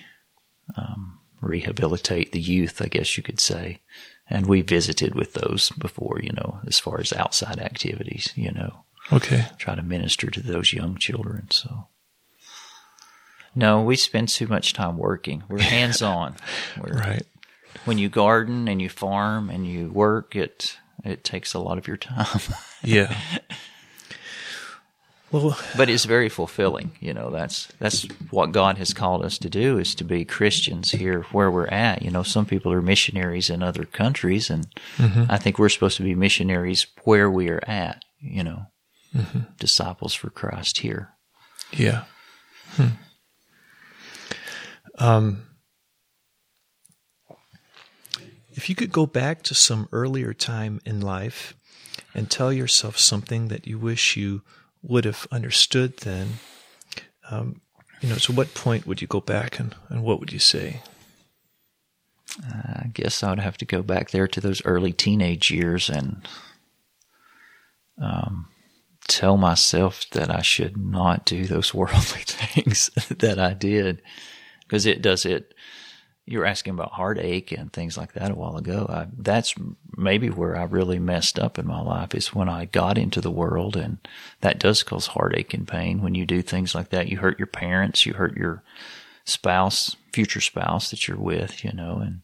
um, 0.77 1.19
rehabilitate 1.41 2.31
the 2.31 2.39
youth, 2.39 2.81
I 2.81 2.87
guess 2.87 3.17
you 3.17 3.23
could 3.23 3.39
say. 3.39 3.81
And 4.29 4.45
we 4.45 4.61
visited 4.61 5.15
with 5.15 5.33
those 5.33 5.71
before, 5.71 6.19
you 6.21 6.31
know, 6.33 6.59
as 6.67 6.79
far 6.79 6.99
as 6.99 7.11
outside 7.13 7.57
activities, 7.59 8.31
you 8.35 8.51
know, 8.51 8.85
okay. 9.11 9.47
try 9.57 9.73
to 9.73 9.81
minister 9.81 10.29
to 10.29 10.41
those 10.41 10.73
young 10.73 10.97
children. 10.97 11.47
So, 11.49 11.87
no, 13.55 13.81
we 13.81 13.95
spend 13.95 14.29
too 14.29 14.47
much 14.47 14.73
time 14.73 14.97
working. 14.97 15.43
We're 15.49 15.59
hands 15.77 16.01
on. 16.01 16.35
Right. 16.79 17.23
When 17.85 17.97
you 17.97 18.09
garden 18.09 18.67
and 18.67 18.81
you 18.81 18.89
farm 18.89 19.49
and 19.49 19.65
you 19.67 19.89
work, 19.89 20.35
it 20.35 20.77
it 21.03 21.23
takes 21.23 21.53
a 21.53 21.59
lot 21.59 21.77
of 21.77 21.87
your 21.87 21.97
time. 21.97 22.39
Yeah. 22.81 23.13
well, 25.31 25.59
but 25.77 25.89
it's 25.89 26.05
very 26.05 26.29
fulfilling. 26.29 26.91
You 27.01 27.13
know, 27.13 27.29
that's 27.29 27.67
that's 27.77 28.03
what 28.31 28.51
God 28.51 28.77
has 28.77 28.93
called 28.93 29.23
us 29.23 29.37
to 29.39 29.49
do 29.49 29.77
is 29.77 29.93
to 29.95 30.03
be 30.03 30.23
Christians 30.25 30.91
here 30.91 31.23
where 31.31 31.51
we're 31.51 31.67
at. 31.67 32.01
You 32.01 32.09
know, 32.09 32.23
some 32.23 32.45
people 32.45 32.71
are 32.71 32.81
missionaries 32.81 33.49
in 33.49 33.61
other 33.61 33.83
countries, 33.85 34.49
and 34.49 34.65
I 34.97 35.37
think 35.37 35.59
we're 35.59 35.69
supposed 35.69 35.97
to 35.97 36.03
be 36.03 36.15
missionaries 36.15 36.87
where 37.03 37.29
we 37.29 37.49
are 37.49 37.63
at. 37.67 38.03
You 38.21 38.43
know, 38.43 38.65
disciples 39.59 40.13
for 40.13 40.29
Christ 40.29 40.79
here. 40.79 41.09
yeah. 41.71 42.05
Hmm. 42.71 42.87
Um, 44.99 45.43
if 48.51 48.67
you 48.67 48.75
could 48.75 48.91
go 48.91 49.05
back 49.05 49.41
to 49.43 49.55
some 49.55 49.87
earlier 49.93 50.33
time 50.33 50.81
in 50.85 50.99
life 50.99 51.53
and 52.13 52.29
tell 52.29 52.51
yourself 52.51 52.99
something 52.99 53.47
that 53.47 53.65
you 53.65 53.77
wish 53.77 54.17
you 54.17 54.41
would 54.83 55.05
have 55.05 55.25
understood 55.31 55.97
then, 55.97 56.39
um, 57.31 57.61
you 58.01 58.09
know, 58.09 58.15
to 58.15 58.33
what 58.33 58.53
point 58.53 58.85
would 58.85 59.01
you 59.01 59.07
go 59.07 59.21
back 59.21 59.59
and, 59.59 59.75
and 59.87 60.03
what 60.03 60.19
would 60.19 60.33
you 60.33 60.39
say? 60.39 60.81
I 62.43 62.89
guess 62.93 63.23
I 63.23 63.29
would 63.29 63.39
have 63.39 63.57
to 63.57 63.65
go 63.65 63.81
back 63.81 64.11
there 64.11 64.27
to 64.27 64.41
those 64.41 64.63
early 64.65 64.91
teenage 64.91 65.51
years 65.51 65.89
and 65.89 66.27
um, 68.01 68.47
tell 69.07 69.37
myself 69.37 70.05
that 70.11 70.29
I 70.29 70.41
should 70.41 70.77
not 70.77 71.25
do 71.25 71.45
those 71.45 71.73
worldly 71.73 72.23
things 72.25 72.89
that 73.09 73.39
I 73.39 73.53
did 73.53 74.01
because 74.69 74.85
it 74.85 75.01
does 75.01 75.25
it. 75.25 75.53
You 76.25 76.39
were 76.39 76.45
asking 76.45 76.75
about 76.75 76.91
heartache 76.91 77.51
and 77.51 77.73
things 77.73 77.97
like 77.97 78.13
that 78.13 78.29
a 78.29 78.35
while 78.35 78.55
ago. 78.55 78.85
I, 78.87 79.07
that's 79.17 79.55
maybe 79.97 80.29
where 80.29 80.55
I 80.55 80.63
really 80.65 80.99
messed 80.99 81.39
up 81.39 81.57
in 81.57 81.65
my 81.65 81.81
life 81.81 82.13
is 82.13 82.35
when 82.35 82.47
I 82.47 82.65
got 82.65 82.99
into 82.99 83.19
the 83.19 83.31
world, 83.31 83.75
and 83.75 83.97
that 84.41 84.59
does 84.59 84.83
cause 84.83 85.07
heartache 85.07 85.55
and 85.55 85.67
pain 85.67 86.03
when 86.03 86.13
you 86.13 86.27
do 86.27 86.43
things 86.43 86.75
like 86.75 86.89
that. 86.89 87.07
You 87.07 87.17
hurt 87.17 87.39
your 87.39 87.47
parents, 87.47 88.05
you 88.05 88.13
hurt 88.13 88.37
your 88.37 88.61
spouse, 89.25 89.95
future 90.13 90.41
spouse 90.41 90.91
that 90.91 91.07
you're 91.07 91.17
with, 91.17 91.63
you 91.63 91.73
know, 91.73 91.97
and 91.97 92.21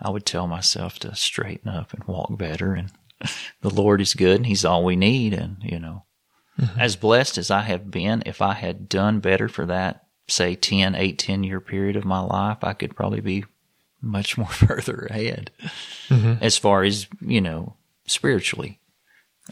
I 0.00 0.10
would 0.10 0.24
tell 0.24 0.46
myself 0.46 0.98
to 1.00 1.14
straighten 1.14 1.68
up 1.68 1.92
and 1.92 2.04
walk 2.04 2.36
better 2.38 2.74
and 2.74 2.90
the 3.60 3.70
Lord 3.70 4.00
is 4.00 4.14
good 4.14 4.36
and 4.36 4.46
he's 4.46 4.64
all 4.64 4.84
we 4.84 4.96
need 4.96 5.34
and 5.34 5.58
you 5.62 5.78
know 5.78 6.04
mm-hmm. 6.58 6.80
as 6.80 6.96
blessed 6.96 7.38
as 7.38 7.50
I 7.50 7.62
have 7.62 7.90
been 7.90 8.22
if 8.26 8.40
I 8.40 8.54
had 8.54 8.88
done 8.88 9.20
better 9.20 9.48
for 9.48 9.66
that 9.66 10.06
say 10.28 10.54
10 10.54 10.94
8 10.94 11.18
10 11.18 11.44
year 11.44 11.60
period 11.60 11.96
of 11.96 12.04
my 12.04 12.20
life 12.20 12.58
I 12.62 12.72
could 12.72 12.94
probably 12.96 13.20
be 13.20 13.44
much 14.00 14.36
more 14.42 14.48
further 14.48 15.06
ahead 15.10 15.50
mm-hmm. 16.08 16.34
as 16.42 16.56
far 16.56 16.82
as 16.84 17.06
you 17.20 17.40
know 17.40 17.74
spiritually 18.06 18.78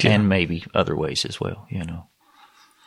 Yeah. 0.02 0.12
and 0.12 0.28
maybe 0.28 0.64
other 0.74 0.96
ways 0.96 1.24
as 1.24 1.40
well 1.40 1.66
you 1.70 1.84
know 1.84 2.06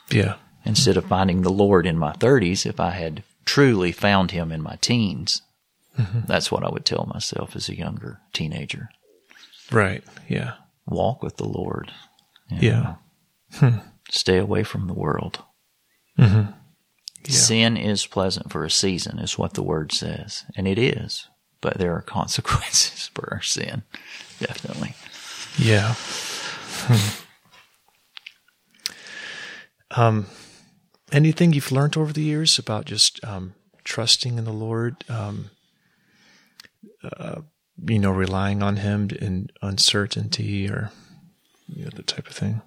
Yeah. 0.10 0.36
instead 0.66 0.98
of 0.98 1.06
finding 1.06 1.42
the 1.42 1.52
Lord 1.52 1.86
in 1.86 1.98
my 1.98 2.14
30s, 2.14 2.66
if 2.66 2.80
I 2.80 2.92
had 2.92 3.24
truly 3.46 3.92
found 3.92 4.32
Him 4.32 4.52
in 4.52 4.62
my 4.62 4.78
teens, 4.82 5.42
mm-hmm. 5.98 6.22
that's 6.28 6.52
what 6.52 6.64
I 6.64 6.70
would 6.70 6.86
tell 6.86 7.10
myself 7.14 7.56
as 7.56 7.68
a 7.70 7.76
younger 7.78 8.20
teenager. 8.34 8.90
Right. 9.72 10.04
Yeah. 10.28 10.54
Walk 10.86 11.24
with 11.24 11.38
the 11.38 11.48
Lord. 11.48 11.92
you 12.50 12.58
Yeah. 12.70 12.82
know. 12.82 12.98
Hmm. 13.54 13.78
Stay 14.10 14.38
away 14.38 14.64
from 14.64 14.88
the 14.88 14.94
world. 14.94 15.42
Mm-hmm. 16.20 16.52
Yeah. 17.26 17.36
Sin 17.36 17.78
is 17.78 18.06
pleasant 18.06 18.52
for 18.52 18.66
a 18.66 18.72
season, 18.72 19.20
is 19.20 19.38
what 19.38 19.54
the 19.54 19.64
word 19.64 19.92
says. 19.92 20.46
And 20.56 20.68
it 20.68 20.78
is. 20.78 21.28
But 21.62 21.78
there 21.78 21.94
are 21.96 22.02
consequences 22.06 23.10
for 23.14 23.30
our 23.32 23.42
sin. 23.42 23.84
Definitely. 24.40 24.96
Yeah. 25.58 25.94
Hmm. 25.94 27.22
Um, 29.92 30.26
anything 31.12 31.54
you've 31.54 31.72
learned 31.72 31.98
over 31.98 32.14
the 32.14 32.24
years 32.24 32.58
about 32.58 32.86
just 32.86 33.24
um, 33.24 33.54
trusting 33.84 34.38
in 34.38 34.46
the 34.46 34.54
Lord, 34.54 35.04
um, 35.10 35.52
uh, 37.04 37.42
you 37.86 38.00
know, 38.00 38.12
relying 38.12 38.64
on 38.64 38.78
Him 38.78 39.10
in 39.20 39.50
uncertainty 39.62 40.70
or 40.70 40.92
you 41.68 41.84
know 41.86 41.92
that 41.96 42.08
type 42.08 42.28
of 42.28 42.34
thing. 42.34 42.62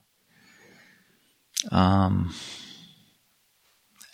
Um, 1.71 2.35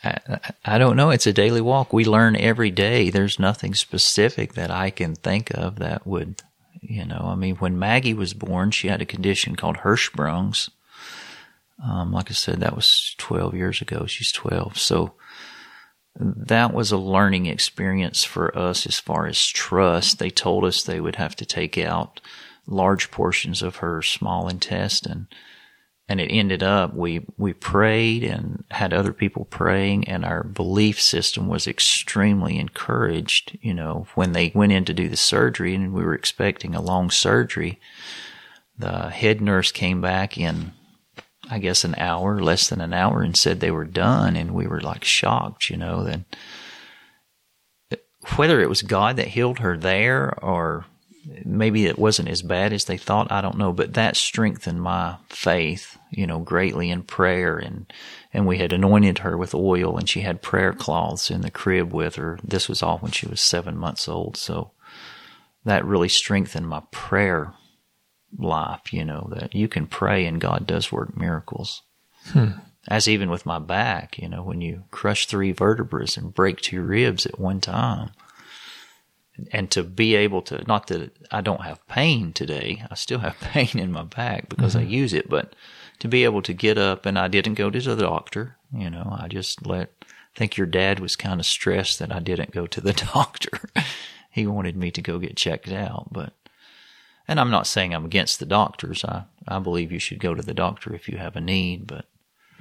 I, 0.04 0.40
I- 0.64 0.78
don't 0.78 0.96
know. 0.96 1.10
It's 1.10 1.26
a 1.26 1.32
daily 1.32 1.60
walk. 1.60 1.92
We 1.92 2.04
learn 2.04 2.36
every 2.36 2.70
day. 2.70 3.10
There's 3.10 3.38
nothing 3.38 3.74
specific 3.74 4.54
that 4.54 4.70
I 4.70 4.90
can 4.90 5.14
think 5.14 5.50
of 5.52 5.78
that 5.78 6.06
would, 6.06 6.42
you 6.80 7.04
know, 7.04 7.26
I 7.26 7.34
mean, 7.34 7.56
when 7.56 7.78
Maggie 7.78 8.14
was 8.14 8.32
born, 8.34 8.70
she 8.70 8.88
had 8.88 9.02
a 9.02 9.06
condition 9.06 9.56
called 9.56 9.78
Hirschsprung's. 9.78 10.70
Um, 11.82 12.12
like 12.12 12.30
I 12.30 12.34
said, 12.34 12.60
that 12.60 12.76
was 12.76 13.14
12 13.18 13.54
years 13.54 13.80
ago. 13.80 14.04
She's 14.06 14.32
12. 14.32 14.78
So 14.78 15.14
that 16.16 16.74
was 16.74 16.92
a 16.92 16.98
learning 16.98 17.46
experience 17.46 18.24
for 18.24 18.56
us 18.56 18.86
as 18.86 18.98
far 18.98 19.26
as 19.26 19.46
trust. 19.46 20.18
They 20.18 20.30
told 20.30 20.64
us 20.64 20.82
they 20.82 21.00
would 21.00 21.16
have 21.16 21.36
to 21.36 21.46
take 21.46 21.78
out 21.78 22.20
large 22.66 23.10
portions 23.10 23.62
of 23.62 23.76
her 23.76 24.02
small 24.02 24.48
intestine 24.48 25.28
and 26.10 26.20
it 26.20 26.26
ended 26.32 26.60
up 26.60 26.92
we 26.92 27.24
we 27.38 27.52
prayed 27.52 28.24
and 28.24 28.64
had 28.72 28.92
other 28.92 29.12
people 29.12 29.44
praying 29.44 30.06
and 30.08 30.24
our 30.24 30.42
belief 30.42 31.00
system 31.00 31.46
was 31.46 31.68
extremely 31.68 32.58
encouraged 32.58 33.56
you 33.62 33.72
know 33.72 34.08
when 34.16 34.32
they 34.32 34.50
went 34.52 34.72
in 34.72 34.84
to 34.84 34.92
do 34.92 35.08
the 35.08 35.16
surgery 35.16 35.72
and 35.72 35.94
we 35.94 36.02
were 36.02 36.14
expecting 36.14 36.74
a 36.74 36.82
long 36.82 37.10
surgery. 37.10 37.78
The 38.76 39.10
head 39.10 39.40
nurse 39.40 39.70
came 39.70 40.00
back 40.00 40.36
in 40.36 40.72
i 41.48 41.58
guess 41.58 41.84
an 41.84 41.94
hour 41.96 42.40
less 42.40 42.68
than 42.68 42.80
an 42.80 42.92
hour 42.92 43.22
and 43.22 43.36
said 43.36 43.60
they 43.60 43.70
were 43.70 43.84
done. 43.84 44.34
And 44.34 44.52
we 44.52 44.66
were 44.66 44.80
like 44.80 45.04
shocked 45.04 45.70
you 45.70 45.76
know 45.76 46.02
then 46.02 46.24
whether 48.34 48.60
it 48.60 48.68
was 48.68 48.82
god 48.82 49.16
that 49.16 49.28
healed 49.28 49.60
her 49.60 49.76
there 49.76 50.36
or 50.42 50.86
maybe 51.44 51.86
it 51.86 51.98
wasn't 51.98 52.28
as 52.28 52.42
bad 52.42 52.72
as 52.72 52.84
they 52.84 52.96
thought. 52.96 53.30
I 53.30 53.40
don't 53.40 53.58
know, 53.58 53.72
but 53.72 53.94
that 53.94 54.16
strengthened 54.16 54.82
my 54.82 55.16
faith, 55.28 55.98
you 56.10 56.26
know, 56.26 56.38
greatly 56.38 56.90
in 56.90 57.02
prayer 57.02 57.58
and, 57.58 57.92
and 58.32 58.46
we 58.46 58.58
had 58.58 58.72
anointed 58.72 59.18
her 59.18 59.36
with 59.36 59.54
oil 59.54 59.96
and 59.96 60.08
she 60.08 60.20
had 60.20 60.42
prayer 60.42 60.72
cloths 60.72 61.30
in 61.30 61.42
the 61.42 61.50
crib 61.50 61.92
with 61.92 62.16
her. 62.16 62.38
This 62.42 62.68
was 62.68 62.82
all 62.82 62.98
when 62.98 63.12
she 63.12 63.26
was 63.26 63.40
seven 63.40 63.76
months 63.76 64.08
old. 64.08 64.36
So 64.36 64.72
that 65.64 65.84
really 65.84 66.08
strengthened 66.08 66.68
my 66.68 66.82
prayer 66.90 67.54
life, 68.38 68.92
you 68.92 69.04
know, 69.04 69.28
that 69.32 69.54
you 69.54 69.68
can 69.68 69.86
pray 69.86 70.26
and 70.26 70.40
God 70.40 70.66
does 70.66 70.92
work 70.92 71.16
miracles. 71.16 71.82
Hmm. 72.26 72.50
As 72.88 73.08
even 73.08 73.28
with 73.30 73.44
my 73.44 73.58
back, 73.58 74.18
you 74.18 74.28
know, 74.28 74.42
when 74.42 74.60
you 74.60 74.84
crush 74.90 75.26
three 75.26 75.52
vertebrae 75.52 76.06
and 76.16 76.34
break 76.34 76.60
two 76.60 76.82
ribs 76.82 77.26
at 77.26 77.38
one 77.38 77.60
time, 77.60 78.10
and 79.52 79.70
to 79.70 79.82
be 79.82 80.14
able 80.14 80.42
to 80.42 80.64
not 80.66 80.86
that 80.88 81.10
I 81.30 81.40
don't 81.40 81.62
have 81.62 81.86
pain 81.88 82.32
today, 82.32 82.84
I 82.90 82.94
still 82.94 83.20
have 83.20 83.38
pain 83.40 83.70
in 83.78 83.92
my 83.92 84.02
back 84.02 84.48
because 84.48 84.76
I 84.76 84.82
mm-hmm. 84.82 84.90
use 84.90 85.12
it, 85.12 85.28
but 85.28 85.54
to 86.00 86.08
be 86.08 86.24
able 86.24 86.42
to 86.42 86.52
get 86.52 86.78
up 86.78 87.06
and 87.06 87.18
I 87.18 87.28
didn't 87.28 87.54
go 87.54 87.70
to 87.70 87.80
the 87.80 87.96
doctor, 87.96 88.56
you 88.72 88.90
know, 88.90 89.16
I 89.20 89.28
just 89.28 89.66
let 89.66 89.92
I 90.02 90.38
think 90.38 90.56
your 90.56 90.66
dad 90.66 91.00
was 91.00 91.16
kind 91.16 91.40
of 91.40 91.46
stressed 91.46 91.98
that 91.98 92.14
I 92.14 92.20
didn't 92.20 92.52
go 92.52 92.66
to 92.66 92.80
the 92.80 92.92
doctor. 93.14 93.60
he 94.30 94.46
wanted 94.46 94.76
me 94.76 94.90
to 94.92 95.02
go 95.02 95.18
get 95.18 95.36
checked 95.36 95.72
out, 95.72 96.08
but 96.12 96.32
and 97.28 97.38
I'm 97.38 97.50
not 97.50 97.66
saying 97.66 97.94
I'm 97.94 98.04
against 98.04 98.38
the 98.38 98.46
doctors. 98.46 99.04
I 99.04 99.24
I 99.46 99.58
believe 99.58 99.92
you 99.92 99.98
should 99.98 100.20
go 100.20 100.34
to 100.34 100.42
the 100.42 100.54
doctor 100.54 100.94
if 100.94 101.08
you 101.08 101.18
have 101.18 101.36
a 101.36 101.40
need, 101.40 101.86
but 101.86 102.06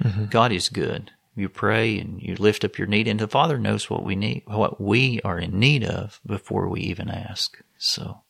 mm-hmm. 0.02 0.26
God 0.26 0.52
is 0.52 0.68
good. 0.68 1.12
You 1.40 1.48
pray 1.48 1.98
and 1.98 2.20
you 2.20 2.36
lift 2.36 2.64
up 2.64 2.78
your 2.78 2.86
need, 2.86 3.08
and 3.08 3.18
the 3.18 3.26
Father 3.26 3.58
knows 3.58 3.88
what 3.88 4.04
we 4.04 4.14
need, 4.14 4.42
what 4.46 4.80
we 4.80 5.20
are 5.24 5.38
in 5.38 5.58
need 5.58 5.84
of 5.84 6.20
before 6.26 6.68
we 6.68 6.80
even 6.82 7.10
ask. 7.10 7.58
So 7.78 8.22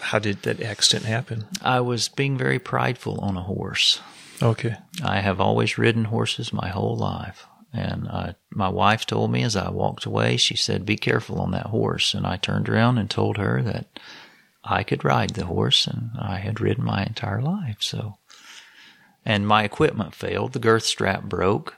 How 0.00 0.18
did 0.18 0.42
that 0.42 0.60
accident 0.60 1.06
happen? 1.06 1.46
I 1.62 1.80
was 1.80 2.08
being 2.08 2.36
very 2.36 2.58
prideful 2.58 3.20
on 3.20 3.36
a 3.36 3.42
horse. 3.42 4.00
Okay. 4.42 4.76
I 5.04 5.20
have 5.20 5.40
always 5.40 5.78
ridden 5.78 6.06
horses 6.06 6.52
my 6.52 6.68
whole 6.68 6.96
life. 6.96 7.46
And 7.72 8.08
I, 8.08 8.34
my 8.50 8.68
wife 8.68 9.06
told 9.06 9.30
me 9.30 9.42
as 9.44 9.54
I 9.54 9.70
walked 9.70 10.04
away, 10.06 10.36
she 10.36 10.56
said, 10.56 10.84
Be 10.84 10.96
careful 10.96 11.40
on 11.40 11.52
that 11.52 11.66
horse. 11.66 12.14
And 12.14 12.26
I 12.26 12.36
turned 12.36 12.68
around 12.68 12.98
and 12.98 13.08
told 13.08 13.36
her 13.36 13.62
that 13.62 14.00
I 14.64 14.82
could 14.82 15.04
ride 15.04 15.30
the 15.30 15.46
horse, 15.46 15.86
and 15.86 16.10
I 16.18 16.38
had 16.38 16.60
ridden 16.60 16.84
my 16.84 17.04
entire 17.04 17.40
life. 17.40 17.78
So, 17.80 18.18
and 19.24 19.46
my 19.46 19.64
equipment 19.64 20.14
failed. 20.14 20.52
The 20.52 20.58
girth 20.58 20.84
strap 20.84 21.24
broke, 21.24 21.76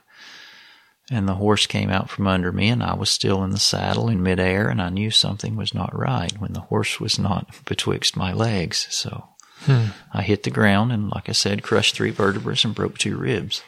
and 1.11 1.27
the 1.27 1.35
horse 1.35 1.67
came 1.67 1.89
out 1.89 2.09
from 2.09 2.27
under 2.27 2.51
me, 2.51 2.69
and 2.69 2.83
I 2.83 2.95
was 2.95 3.09
still 3.09 3.43
in 3.43 3.51
the 3.51 3.59
saddle 3.59 4.09
in 4.09 4.23
midair, 4.23 4.69
and 4.69 4.81
I 4.81 4.89
knew 4.89 5.11
something 5.11 5.55
was 5.55 5.73
not 5.73 5.97
right 5.97 6.31
when 6.39 6.53
the 6.53 6.61
horse 6.61 6.99
was 6.99 7.19
not 7.19 7.47
betwixt 7.65 8.15
my 8.15 8.33
legs. 8.33 8.87
So, 8.89 9.29
hmm. 9.61 9.87
I 10.13 10.21
hit 10.21 10.43
the 10.43 10.51
ground, 10.51 10.91
and 10.91 11.09
like 11.09 11.29
I 11.29 11.33
said, 11.33 11.63
crushed 11.63 11.95
three 11.95 12.11
vertebrae 12.11 12.55
and 12.63 12.75
broke 12.75 12.97
two 12.97 13.17
ribs. 13.17 13.63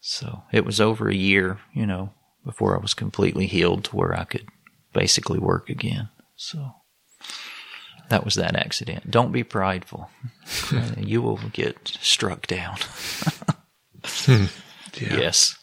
So 0.00 0.42
it 0.50 0.64
was 0.64 0.80
over 0.80 1.08
a 1.08 1.14
year, 1.14 1.60
you 1.72 1.86
know, 1.86 2.12
before 2.44 2.76
I 2.76 2.80
was 2.80 2.92
completely 2.92 3.46
healed 3.46 3.84
to 3.84 3.96
where 3.96 4.18
I 4.18 4.24
could 4.24 4.48
basically 4.92 5.38
work 5.38 5.70
again. 5.70 6.08
So 6.34 6.74
that 8.12 8.26
was 8.26 8.34
that 8.34 8.54
accident. 8.56 9.10
Don't 9.10 9.32
be 9.32 9.42
prideful. 9.42 10.10
you 10.98 11.22
will 11.22 11.40
get 11.52 11.88
struck 12.02 12.46
down. 12.46 12.76
Yes. 15.00 15.56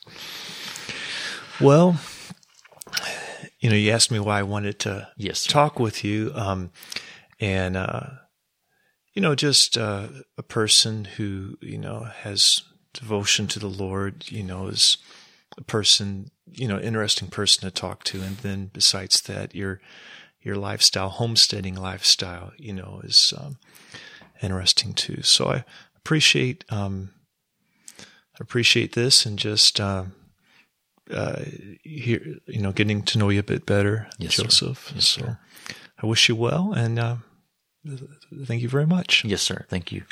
Well, 1.62 2.00
you 3.60 3.70
know, 3.70 3.76
you 3.76 3.92
asked 3.92 4.10
me 4.12 4.20
why 4.20 4.40
I 4.40 4.44
wanted 4.44 4.80
to 4.80 5.08
Yes, 5.18 5.42
sir. 5.42 5.52
talk 5.52 5.80
with 5.80 6.04
you, 6.04 6.32
um, 6.34 6.72
and 7.40 7.78
uh, 7.78 8.02
you 9.14 9.22
know, 9.22 9.36
just 9.36 9.78
uh, 9.78 10.08
a 10.38 10.42
person 10.44 11.06
who 11.06 11.58
you 11.62 11.78
know 11.78 12.06
has 12.24 12.64
devotion 12.94 13.46
to 13.48 13.60
the 13.60 13.68
Lord. 13.70 14.30
You 14.32 14.44
know, 14.44 14.68
is 14.68 14.98
a 15.58 15.64
person, 15.64 16.32
you 16.50 16.68
know, 16.68 16.80
interesting 16.80 17.28
person 17.30 17.70
to 17.70 17.72
talk 17.72 18.04
to, 18.06 18.22
and 18.22 18.38
then 18.38 18.72
besides 18.74 19.22
that, 19.28 19.54
your 19.54 19.80
your 20.42 20.56
lifestyle, 20.56 21.10
homesteading 21.10 21.76
lifestyle, 21.76 22.52
you 22.58 22.74
know, 22.74 23.02
is 23.04 23.34
um, 23.38 23.58
interesting 24.42 24.94
too. 24.94 25.22
So 25.22 25.48
I 25.48 25.66
appreciate 25.98 26.64
um, 26.70 27.12
appreciate 28.40 28.94
this, 28.94 29.26
and 29.26 29.38
just. 29.40 29.80
Um, 29.80 30.14
uh, 31.12 31.42
here, 31.82 32.22
you 32.46 32.62
know, 32.62 32.72
getting 32.72 33.02
to 33.02 33.18
know 33.18 33.30
you 33.30 33.40
a 33.40 33.44
bit 33.44 33.66
better, 33.66 34.08
Yes. 34.20 34.36
Joseph. 34.36 34.92
Yes, 34.94 35.08
so 35.08 35.22
sir. 35.22 35.40
I 36.04 36.06
wish 36.06 36.30
you 36.30 36.36
well, 36.36 36.72
and 36.72 37.00
uh, 37.00 37.16
thank 38.46 38.62
you 38.62 38.70
very 38.70 38.86
much. 38.86 39.26
Yes, 39.26 39.42
sir. 39.42 39.66
Thank 39.70 39.92
you. 39.92 40.04